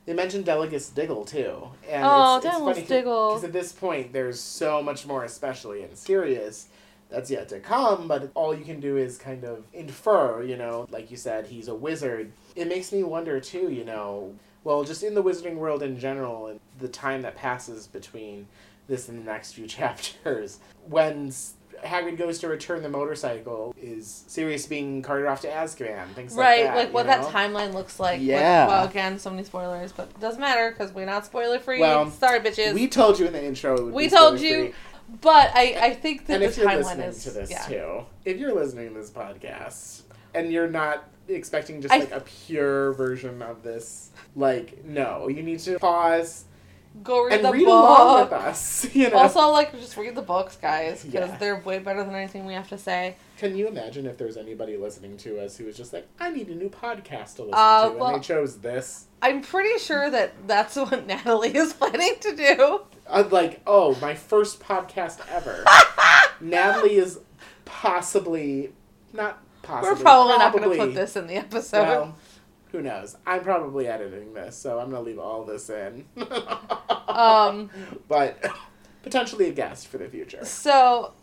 [0.05, 1.69] They mentioned Delegus Diggle too.
[1.89, 3.29] And Oh, it's, Delegus Diggle.
[3.29, 6.67] Because at this point, there's so much more, especially in Sirius,
[7.09, 8.07] that's yet to come.
[8.07, 10.43] But all you can do is kind of infer.
[10.43, 12.31] You know, like you said, he's a wizard.
[12.55, 13.71] It makes me wonder too.
[13.71, 17.87] You know, well, just in the wizarding world in general, and the time that passes
[17.87, 18.47] between
[18.87, 21.31] this in the next few chapters, when
[21.83, 26.07] Hagrid goes to return the motorcycle, is Sirius being carted off to Azkaban?
[26.13, 28.19] Things Right, like like, what you that timeline looks like.
[28.19, 28.67] with- Yeah.
[28.67, 31.79] well, again, so many spoilers, but it doesn't matter because we're not spoiler free.
[31.79, 32.73] Well, Sorry, bitches.
[32.73, 33.75] We told you in the intro.
[33.77, 34.73] It would We told you,
[35.21, 37.63] but I, I think that and the if you're listening is to this yeah.
[37.65, 42.21] too, if you're listening to this podcast and you're not expecting just I- like a
[42.21, 46.45] pure version of this, like no, you need to pause
[47.01, 48.39] Go read and the read along with book.
[48.43, 48.87] us.
[48.93, 51.37] You know, Also, like, just read the books, guys, because Yeah.
[51.37, 53.15] they're way better than anything we have to say.
[53.37, 56.29] can you imagine if there was anybody listening to us who was just like, I
[56.29, 59.05] need a new podcast to listen Uh, to, well- and they chose this?
[59.23, 62.81] I'm pretty sure that that's what Natalie is planning to do.
[63.09, 65.65] I'm like, oh, my first podcast ever.
[66.41, 67.19] Natalie is
[67.65, 68.71] possibly
[69.13, 69.89] not possibly.
[69.95, 71.81] We're probably, not going to put this in the episode.
[71.87, 72.15] Well,
[72.73, 73.15] who knows?
[73.25, 76.05] I'm probably editing this, so I'm gonna leave all this in.
[77.05, 77.69] Um,
[78.07, 78.43] but
[79.03, 80.43] potentially a guest for the future.
[80.45, 81.13] So,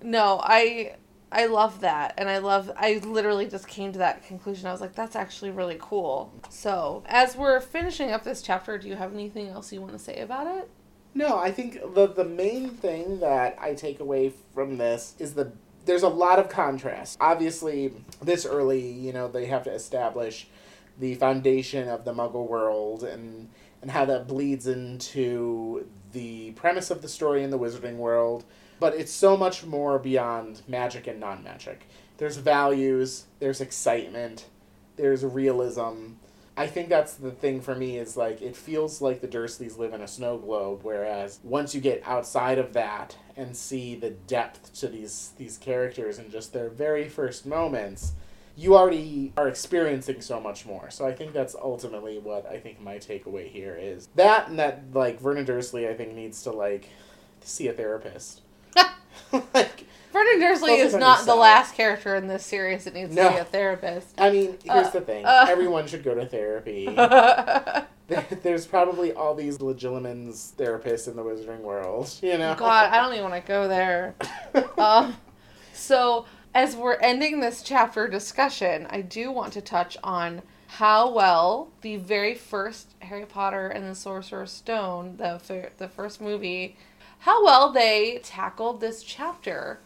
[0.00, 0.94] no, I
[1.32, 2.70] I love that, and I love.
[2.76, 4.68] I literally just came to that conclusion.
[4.68, 6.32] I was like, that's actually really cool.
[6.50, 9.98] So, as we're finishing up this chapter, do you have anything else you want to
[9.98, 10.70] say about it?
[11.14, 15.50] No, I think the the main thing that I take away from this is the
[15.84, 17.18] there's a lot of contrast.
[17.20, 17.92] Obviously,
[18.22, 20.46] this early, you know, they have to establish
[21.00, 23.48] the foundation of the Muggle world and
[23.82, 28.44] and how that bleeds into the premise of the story in the Wizarding world.
[28.78, 31.86] But it's so much more beyond magic and non magic.
[32.18, 34.46] There's values, there's excitement,
[34.96, 36.12] there's realism.
[36.56, 39.94] I think that's the thing for me is like it feels like the Dursleys live
[39.94, 44.74] in a snow globe, whereas once you get outside of that and see the depth
[44.80, 48.12] to these these characters and just their very first moments,
[48.56, 50.90] you already are experiencing so much more.
[50.90, 54.82] So I think that's ultimately what I think my takeaway here is that and that
[54.92, 56.88] like Vernon Dursley I think needs to like
[57.40, 58.42] see a therapist.
[59.54, 63.28] like Vernon Dursley is not the last character in this series that needs No.
[63.28, 64.08] to see a therapist.
[64.18, 65.24] I mean, here's Uh, the thing.
[65.24, 65.46] uh.
[65.48, 66.86] Everyone should go to therapy.
[68.42, 72.56] There's probably all these Legilimens therapists in the wizarding world, you know?
[72.58, 74.16] God, I don't even want to go there.
[74.76, 75.16] Um,
[75.72, 81.70] so, as we're ending this chapter discussion, I do want to touch on how well
[81.80, 86.76] the very first Harry Potter and the Sorcerer's Stone, the the first movie,
[87.20, 89.80] how well they tackled this chapter,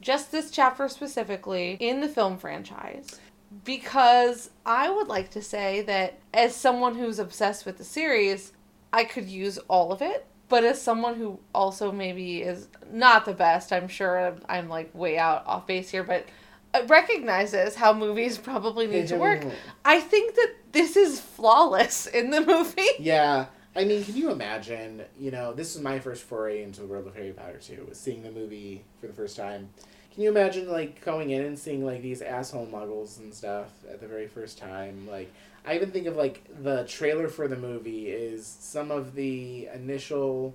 [0.00, 3.20] just this chapter specifically in the film franchise.
[3.64, 8.52] Because I would like to say that as someone who's obsessed with the series,
[8.92, 10.26] I could use all of it.
[10.50, 14.94] But as someone who also maybe is not the best, I'm sure I'm, I'm like
[14.94, 16.26] way out off base here, but
[16.74, 19.42] uh, recognizes how movies probably need to work.
[19.84, 22.82] I think that this is flawless in the movie.
[22.98, 23.46] yeah.
[23.76, 27.06] I mean, can you imagine, you know, this is my first foray into the world
[27.06, 29.68] of Harry Potter too, was seeing the movie for the first time.
[30.12, 34.00] Can you imagine, like, going in and seeing, like, these asshole muggles and stuff at
[34.00, 35.08] the very first time?
[35.08, 35.32] Like,
[35.64, 40.54] I even think of, like, the trailer for the movie is some of the initial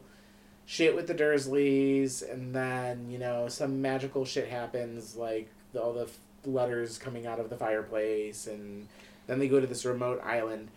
[0.65, 6.05] shit with the Dursleys, and then, you know, some magical shit happens, like all the
[6.05, 8.87] f- letters coming out of the fireplace, and
[9.27, 10.69] then they go to this remote island.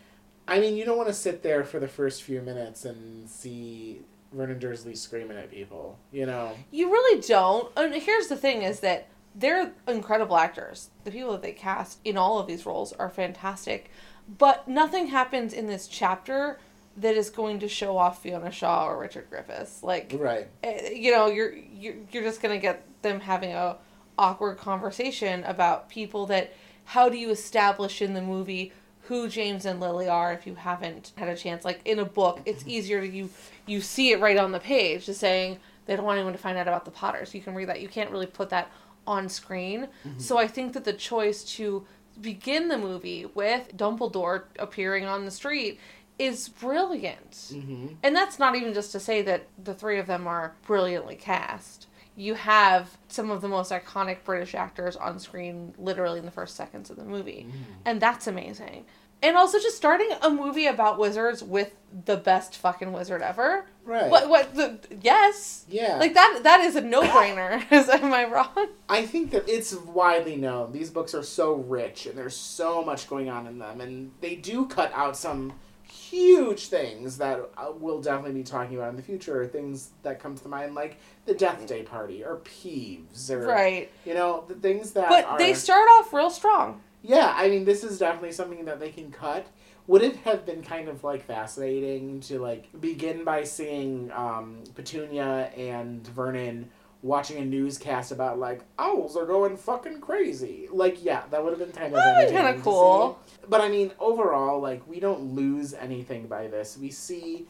[0.46, 4.00] I mean, you don't want to sit there for the first few minutes and see
[4.32, 6.52] Vernon Dursley screaming at people, you know?
[6.70, 7.70] You really don't.
[7.76, 10.90] And here's the thing is that they're incredible actors.
[11.04, 13.90] The people that they cast in all of these roles are fantastic.
[14.36, 16.58] But nothing happens in this chapter
[16.96, 19.82] that is going to show off Fiona Shaw or Richard Griffiths.
[19.82, 20.48] Like Right.
[20.62, 23.76] eh, you know, you're you're, you're just going to get them having a
[24.18, 26.52] awkward conversation about people that
[26.84, 28.72] how do you establish in the movie
[29.02, 31.64] who James and Lily are if you haven't had a chance?
[31.64, 33.30] Like in a book it's easier to you
[33.66, 36.58] you see it right on the page just saying they don't want anyone to find
[36.58, 37.32] out about the Potters.
[37.32, 37.80] You can read that.
[37.80, 38.70] You can't really put that
[39.06, 39.88] on screen.
[40.18, 41.86] So I think that the choice to
[42.20, 45.78] begin the movie with Dumbledore appearing on the street
[46.18, 47.86] is brilliant Mm-hmm.
[48.02, 51.86] and that's not even just to say that the three of them are brilliantly cast.
[52.16, 56.56] you have some of the most iconic British actors on screen literally in the first
[56.56, 57.46] seconds of the movie.
[57.84, 58.84] And that's amazing.
[59.20, 63.66] And also just starting a movie about wizards with the best fucking wizard ever.
[63.84, 64.10] Right.
[64.10, 65.64] What what the yes.
[65.68, 65.96] Yeah.
[65.96, 67.64] Like that that is a no-brainer.
[67.72, 68.68] Is am I wrong?
[68.88, 70.72] I think that it's widely known.
[70.72, 74.36] These books are so rich and there's so much going on in them, and they
[74.36, 75.54] do cut out some
[75.90, 79.46] huge things that uh, we'll definitely be talking about in the future.
[79.46, 83.90] Things that come to mind, like the Death Day Party or Peeves, or Right.
[84.04, 85.08] you know the things that.
[85.08, 86.82] But are, they start off real strong.
[87.02, 89.46] Yeah, I mean, this is definitely something that they can cut.
[89.86, 95.50] Would it have been kind of like fascinating to like begin by seeing um, Petunia
[95.56, 96.70] and Vernon
[97.00, 100.68] watching a newscast about like owls are going fucking crazy?
[100.70, 103.18] Like, yeah, that would have been kind of That would've been entertaining kinda to cool.
[103.48, 106.76] But I mean, overall, like we don't lose anything by this.
[106.76, 107.46] We see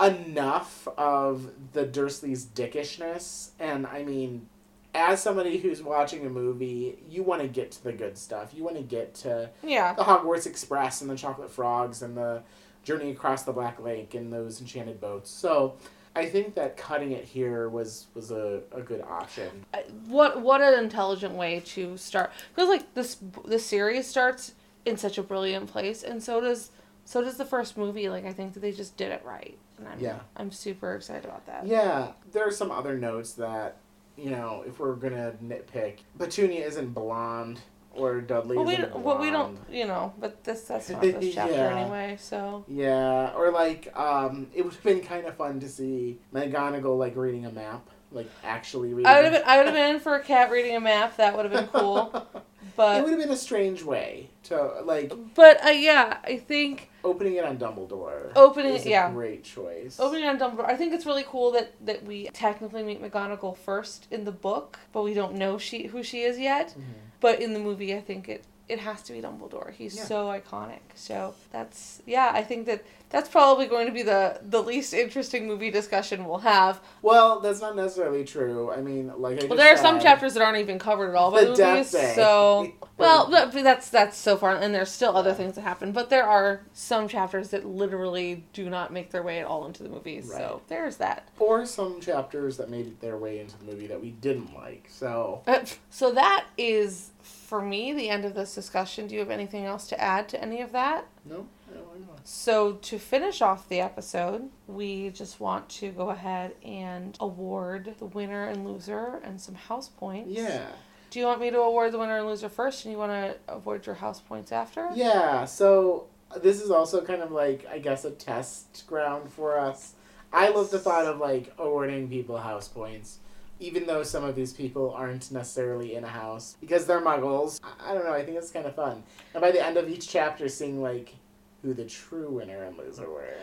[0.00, 4.48] enough of the Dursleys' dickishness, and I mean,
[4.94, 8.52] as somebody who's watching a movie, you want to get to the good stuff.
[8.54, 9.94] You want to get to Yeah.
[9.94, 12.42] the Hogwarts Express and the Chocolate Frogs and the
[12.84, 15.30] Journey Across the Black Lake and those enchanted boats.
[15.30, 15.76] So
[16.16, 19.64] I think that cutting it here was was a, a good option.
[20.06, 24.52] What what an intelligent way to start because like this the series starts
[24.84, 26.70] in such a brilliant place and so does
[27.06, 29.88] so does the first movie like i think that they just did it right and
[29.88, 30.18] i'm Yeah.
[30.36, 33.78] i'm super excited about that Yeah, there are some other notes that,
[34.16, 37.60] you know, if we're gonna nitpick, Petunia isn't blonde
[37.96, 41.00] or Dudley well we isn't don't well, we don't you know but this that's not
[41.00, 41.76] this chapter Yeah.
[41.78, 46.18] anyway so Yeah, or like, um, it would have been kind of fun to see
[46.34, 49.06] McGonagall like reading a map, like actually reading.
[49.06, 51.16] i would have been i would have been in for a cat reading a map
[51.18, 52.26] that would have been cool
[52.78, 57.34] it would have been a strange way to like but uh, yeah i think opening
[57.34, 58.32] it on Dumbledore.
[58.34, 59.10] Opening- is a yeah.
[59.10, 60.00] great choice.
[60.00, 60.66] Opening on Dumbledore.
[60.66, 64.78] I think it's really cool that that we technically meet McGonagall first in the book,
[64.92, 66.74] but we don't know she who she is yet.
[66.76, 66.82] Mhm.
[67.20, 69.72] But in the movie, I think it it has to be Dumbledore.
[69.72, 70.04] He's Yeah.
[70.04, 70.80] so iconic.
[70.94, 72.30] So that's yeah.
[72.32, 76.38] I think that that's probably going to be the the least interesting movie discussion we'll
[76.38, 76.80] have.
[77.02, 78.72] Well, that's not necessarily true.
[78.72, 81.30] I mean, like I Well, there are some chapters that aren't even covered at all
[81.30, 81.92] by The the Death movies.
[81.92, 82.12] Day.
[82.16, 85.92] So well, but but that's that's so far, and there's still other things that happen.
[85.92, 89.82] But there are some chapters that literally do not make their way at all into
[89.82, 90.30] the movies.
[90.32, 91.28] So there's that.
[91.38, 94.88] or some chapters that made their way into the movie that we didn't like.
[94.90, 97.10] So Uh, So that is
[97.54, 99.06] for me the end of this discussion.
[99.06, 101.06] Do you have anything else to add to any of that?
[101.24, 102.08] no, I don't.
[102.24, 108.06] So to finish off the episode, we just want to go ahead and award the
[108.06, 110.32] winner and loser and some house points.
[110.32, 110.66] Yeah,
[111.10, 113.36] Do you want me to award the winner and loser first, and you want to
[113.46, 114.90] award your house points after?
[114.92, 115.44] yeah.
[115.44, 116.08] So
[116.42, 119.92] this is also kind of like I guess a test ground for us.
[120.32, 123.18] I love the thought of like awarding people house points.
[123.60, 127.90] Even though some of these people aren't necessarily in a house because they're muggles, I,
[127.90, 128.12] I don't know.
[128.12, 129.02] I think it's kind of fun.
[129.32, 131.14] And by the end of each chapter, seeing like
[131.62, 133.34] who the true winner and loser were.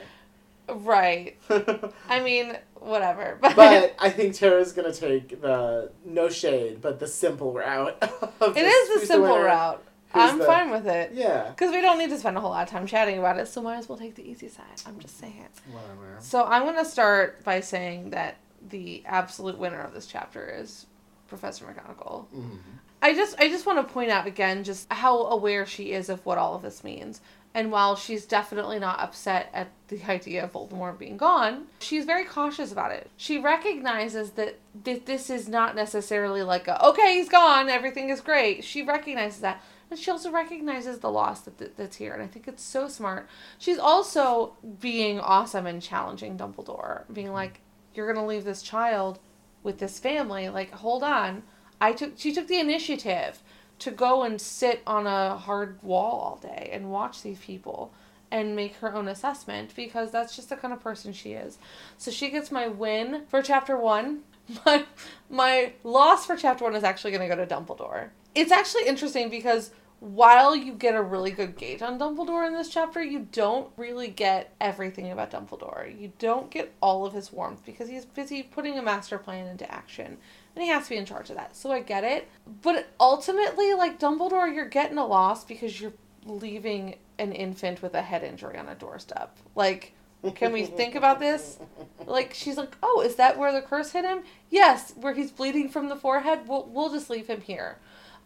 [0.70, 1.38] Right.
[2.10, 3.38] I mean, whatever.
[3.42, 7.98] But, but I think Tara's gonna take the no shade, but the simple route.
[8.42, 9.84] Of it just is the simple winner, route.
[10.14, 11.12] who's I'm the- fine with it.
[11.14, 11.50] Yeah.
[11.50, 13.62] Because we don't need to spend a whole lot of time chatting about it, so
[13.62, 14.66] might as well take the easy side.
[14.86, 15.46] I'm just saying.
[15.72, 16.18] Whatever.
[16.20, 18.38] So I'm going to start by saying that
[18.70, 20.86] the absolute winner of this chapter is
[21.28, 22.26] Professor McGonagall.
[22.36, 22.58] Mhm.
[23.02, 26.26] I just I just want to point out again just how aware she is of
[26.26, 27.22] what all of this means.
[27.54, 32.24] And while she's definitely not upset at the idea of Voldemort being gone, she's very
[32.24, 33.10] cautious about it.
[33.18, 34.56] She recognizes that
[34.86, 38.64] th- this is not necessarily like a, okay, he's gone, everything is great.
[38.64, 39.62] She recognizes that.
[39.90, 42.14] And she also recognizes the loss that, that that's here.
[42.14, 43.28] And I think it's so smart.
[43.58, 47.60] She's also being awesome and challenging Dumbledore, being like,
[47.94, 49.20] you're going to leave this child
[49.64, 50.50] with this family.
[50.50, 51.44] Like, hold on.
[51.80, 53.42] I took she took the initiative
[53.80, 57.92] to go and sit on a hard wall all day and watch these people
[58.30, 61.58] and make her own assessment because that's just the kind of person she is.
[61.98, 64.22] So she gets my win for chapter 1.
[64.66, 64.84] My
[65.30, 68.10] my loss for chapter 1 is actually going to go to Dumbledore.
[68.36, 69.72] It's actually interesting because
[70.02, 74.08] while you get a really good gauge on Dumbledore in this chapter, you don't really
[74.08, 75.88] get everything about Dumbledore.
[75.98, 79.72] You don't get all of his warmth because he's busy putting a master plan into
[79.72, 80.18] action
[80.56, 81.56] and he has to be in charge of that.
[81.56, 82.28] So I get it.
[82.64, 85.94] But ultimately, like Dumbledore, you're getting a loss because you're
[86.26, 89.38] leaving an infant with a head injury on a doorstep.
[89.54, 89.94] Like,
[90.34, 91.60] can we think about this?
[92.08, 94.24] Like, she's like, oh, is that where the curse hit him?
[94.50, 96.48] Yes, where he's bleeding from the forehead.
[96.48, 97.78] We'll, we'll just leave him here.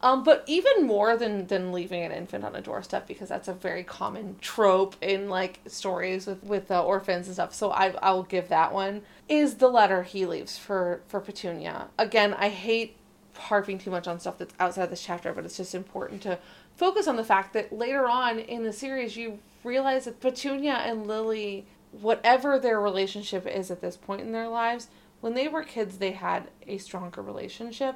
[0.05, 3.53] Um, but even more than than leaving an infant on a doorstep because that's a
[3.53, 7.55] very common trope in like stories with with uh, orphans and stuff.
[7.55, 11.87] So I I will give that one is the letter he leaves for for Petunia.
[11.97, 12.97] Again, I hate
[13.33, 16.37] harping too much on stuff that's outside this chapter, but it's just important to
[16.75, 21.07] focus on the fact that later on in the series you realize that Petunia and
[21.07, 24.87] Lily, whatever their relationship is at this point in their lives,
[25.21, 27.95] when they were kids they had a stronger relationship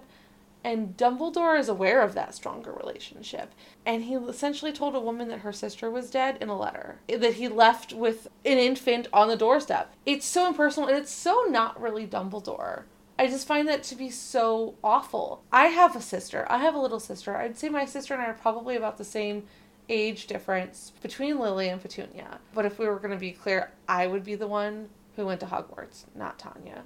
[0.63, 3.53] and Dumbledore is aware of that stronger relationship.
[3.85, 7.35] And he essentially told a woman that her sister was dead in a letter that
[7.35, 9.93] he left with an infant on the doorstep.
[10.05, 12.83] It's so impersonal and it's so not really Dumbledore.
[13.17, 15.43] I just find that to be so awful.
[15.51, 16.45] I have a sister.
[16.49, 17.35] I have a little sister.
[17.35, 19.43] I'd say my sister and I are probably about the same
[19.89, 22.39] age difference between Lily and Petunia.
[22.53, 25.39] But if we were going to be clear, I would be the one who went
[25.41, 26.83] to Hogwarts, not Tanya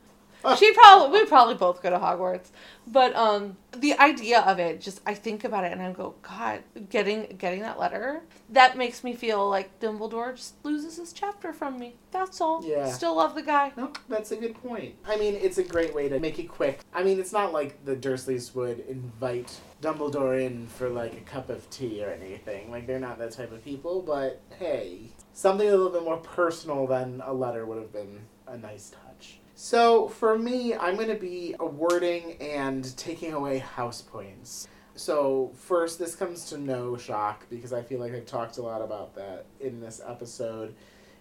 [0.57, 2.49] she probably we probably both go to Hogwarts.
[2.85, 6.63] But um the idea of it, just I think about it and I go, God,
[6.89, 11.79] getting getting that letter, that makes me feel like Dumbledore just loses his chapter from
[11.79, 11.95] me.
[12.11, 12.63] That's all.
[12.63, 12.91] Yeah.
[12.91, 13.71] Still love the guy.
[13.77, 14.95] No, that's a good point.
[15.07, 16.81] I mean, it's a great way to make it quick.
[16.93, 21.49] I mean, it's not like the Dursleys would invite Dumbledore in for like a cup
[21.49, 22.69] of tea or anything.
[22.69, 26.85] Like they're not that type of people, but hey, something a little bit more personal
[26.87, 29.12] than a letter would have been a nice touch.
[29.55, 34.67] So for me, I'm going to be awarding and taking away house points.
[34.95, 38.81] So first, this comes to no shock because I feel like I've talked a lot
[38.81, 40.75] about that in this episode.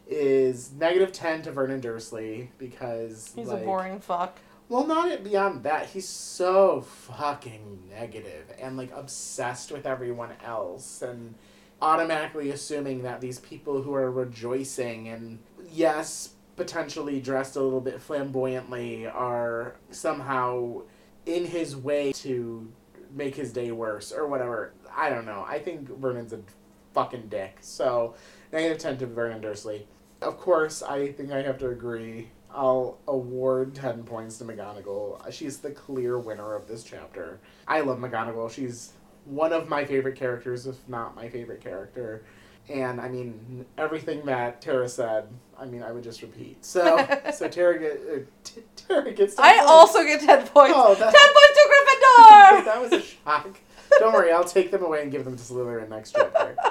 [0.08, 4.38] Is negative ten to Vernon Dursley because He's like, a boring fuck.
[4.68, 5.86] Well, not beyond that.
[5.86, 11.34] He's so fucking negative and like obsessed with everyone else and
[11.80, 15.38] automatically assuming that these people who are rejoicing and
[15.70, 20.82] yes, potentially dressed a little bit flamboyantly are somehow
[21.26, 22.70] in his way to
[23.14, 24.74] make his day worse or whatever.
[24.94, 25.44] I don't know.
[25.46, 26.40] I think Vernon's a
[26.94, 27.58] fucking dick.
[27.60, 28.14] So,
[28.52, 29.86] negative 10 to Vernon Dursley.
[30.20, 32.30] Of course, I think I have to agree.
[32.54, 35.32] I'll award 10 points to McGonagall.
[35.32, 37.40] She's the clear winner of this chapter.
[37.66, 38.50] I love McGonagall.
[38.50, 38.92] She's
[39.24, 42.24] one of my favorite characters, if not my favorite character.
[42.68, 45.26] And I mean, everything that Tara said,
[45.58, 46.64] I mean, I would just repeat.
[46.64, 49.34] So, so Tara, get, uh, t- Tara gets.
[49.34, 49.70] 10 I points.
[49.70, 50.74] also get 10 points.
[50.76, 52.64] Oh, 10 points to Gryffindor!
[52.64, 53.58] that was a shock.
[53.98, 56.56] Don't worry, I'll take them away and give them to Slytherin next chapter.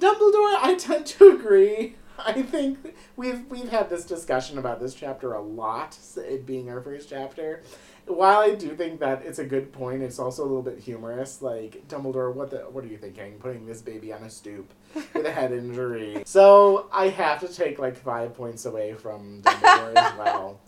[0.00, 1.94] Dumbledore, I tend to agree.
[2.18, 6.80] I think we've we've had this discussion about this chapter a lot, it being our
[6.80, 7.62] first chapter.
[8.06, 11.40] While I do think that it's a good point, it's also a little bit humorous.
[11.40, 13.38] Like Dumbledore, what the what are you thinking?
[13.38, 16.22] Putting this baby on a stoop with a head injury.
[16.34, 20.60] So I have to take like five points away from Dumbledore as well.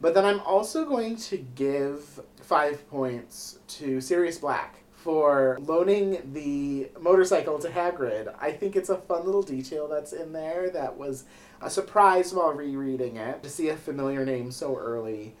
[0.00, 6.90] But then I'm also going to give five points to Sirius Black for loaning the
[7.00, 8.32] motorcycle to Hagrid.
[8.40, 11.24] I think it's a fun little detail that's in there that was
[11.60, 15.34] a surprise while rereading it to see a familiar name so early.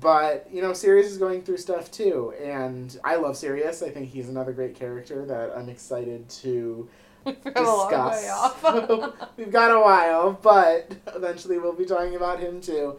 [0.00, 3.82] But, you know, Sirius is going through stuff too, and I love Sirius.
[3.82, 6.88] I think he's another great character that I'm excited to
[7.24, 9.30] We've got a long discuss.
[9.36, 12.98] We've got a while, but eventually we'll be talking about him too.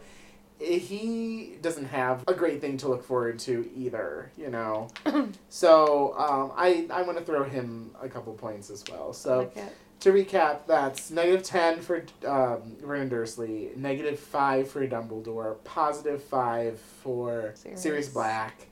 [0.58, 4.88] He doesn't have a great thing to look forward to either, you know.
[5.48, 9.12] so um, I I want to throw him a couple points as well.
[9.12, 9.56] So Like.
[10.00, 16.78] To recap, that's negative 10 for um, Vernon Dursley, negative 5 for Dumbledore, positive 5
[17.02, 17.80] for Sirius.
[17.82, 18.66] Sirius Black,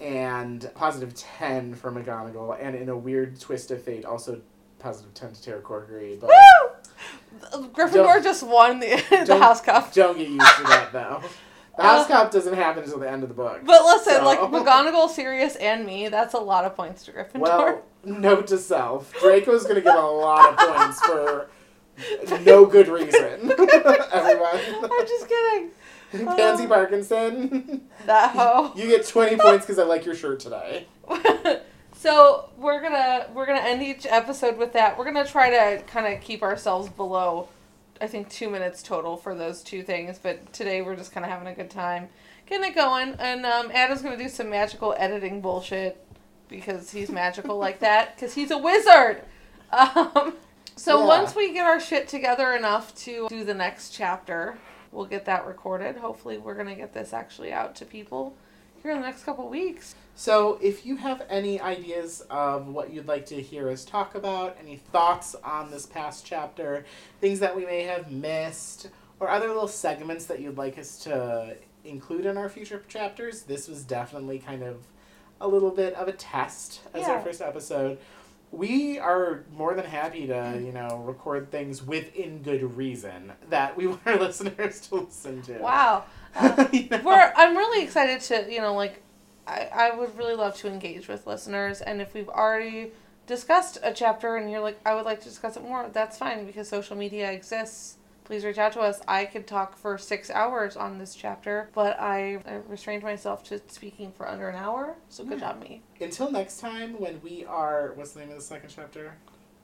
[0.00, 4.40] and positive 10 for McGonagall, and in a weird twist of fate, also
[4.78, 6.20] positive 10 to Tara Corkery.
[6.20, 7.68] But Woo!
[7.72, 9.92] Gryffindor just won the, the House Cup.
[9.92, 11.22] don't get used to that, though.
[11.76, 13.60] The House Uh, Cup doesn't happen until the end of the book.
[13.64, 17.38] But listen, So- like McGonagall, Sirius, and me, that's a lot of points to Gryffindor.
[17.38, 21.48] Well, note to self, Draco's going to get a lot of points for
[22.42, 23.52] no good reason.
[24.12, 24.60] Everyone.
[24.90, 25.70] I'm just kidding.
[26.36, 27.82] Pansy Uh, Parkinson.
[28.06, 28.72] That hoe.
[28.74, 30.86] You get 20 points because I like your shirt today.
[31.94, 34.96] so we're gonna we're gonna end each episode with that.
[34.98, 37.48] We're gonna try to kind of keep ourselves below,
[38.00, 40.18] I think two minutes total for those two things.
[40.18, 42.08] But today we're just kind of having a good time,
[42.46, 43.14] getting it going.
[43.18, 46.02] And um, Adam's gonna do some magical editing bullshit
[46.48, 49.22] because he's magical like that because he's a wizard.
[49.70, 50.34] Um,
[50.76, 51.06] so Yeah.
[51.06, 54.56] once we get our shit together enough to do the next chapter,
[54.92, 55.96] we'll get that recorded.
[55.96, 58.34] Hopefully, we're gonna get this actually out to people
[58.82, 59.94] here in the next couple weeks.
[60.14, 64.56] So, if you have any ideas of what you'd like to hear us talk about,
[64.60, 66.84] any thoughts on this past chapter,
[67.20, 68.88] things that we may have missed,
[69.20, 73.68] or other little segments that you'd like us to include in our future chapters, this
[73.68, 74.78] was definitely kind of
[75.40, 77.98] a little bit of a test as our first episode.
[78.50, 83.86] We are more than happy to, you know, record things within good reason that we
[83.88, 85.58] want our listeners to listen to.
[85.58, 86.04] Wow.
[86.36, 87.00] Uh, You know?
[87.04, 89.02] we're I'm really excited to you know like
[89.46, 92.92] I I would really love to engage with listeners and if we've already
[93.26, 96.44] discussed a chapter and you're like I would like to discuss it more that's fine
[96.46, 97.96] because social media exists.
[98.28, 99.00] Please reach out to us.
[99.08, 103.58] I could talk for six hours on this chapter, but I, I restrained myself to
[103.68, 104.96] speaking for under an hour.
[105.08, 105.52] So good Yeah.
[105.52, 105.80] job, me.
[105.98, 109.14] Until next time, when we are, what's the name of the second chapter?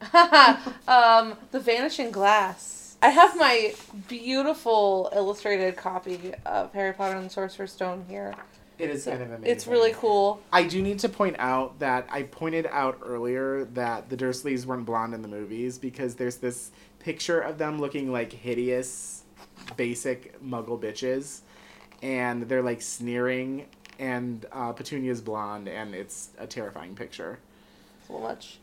[0.89, 2.97] um, the Vanishing Glass.
[3.03, 3.75] I have my
[4.09, 8.35] beautiful illustrated copy of Harry Potter and the Sorcerer's Stone here.
[8.79, 9.47] It is kind of amazing.
[9.47, 10.43] It's really cool.
[10.53, 14.85] I do need to point out that I pointed out earlier that the Dursleys weren't
[14.85, 16.73] blonde in the movies because there's this
[17.05, 19.23] picture of them looking like hideous,
[19.77, 21.41] basic muggle bitches,
[22.03, 23.67] and they're like sneering,
[23.99, 27.39] and uh, Petunia's blonde, and it's a terrifying picture.
[28.09, 28.59] So much.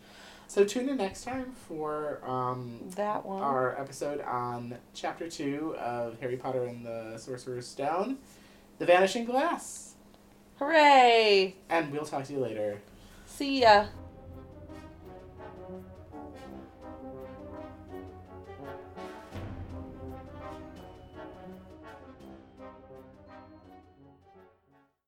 [0.47, 3.41] So tune in next time for um, That one.
[3.41, 8.17] our episode on Chapter 2 of Harry Potter and the Sorcerer's Stone,
[8.79, 9.93] The Vanishing Glass.
[10.57, 11.55] Hooray!
[11.69, 12.81] And we'll talk to you later.
[13.27, 13.85] See ya.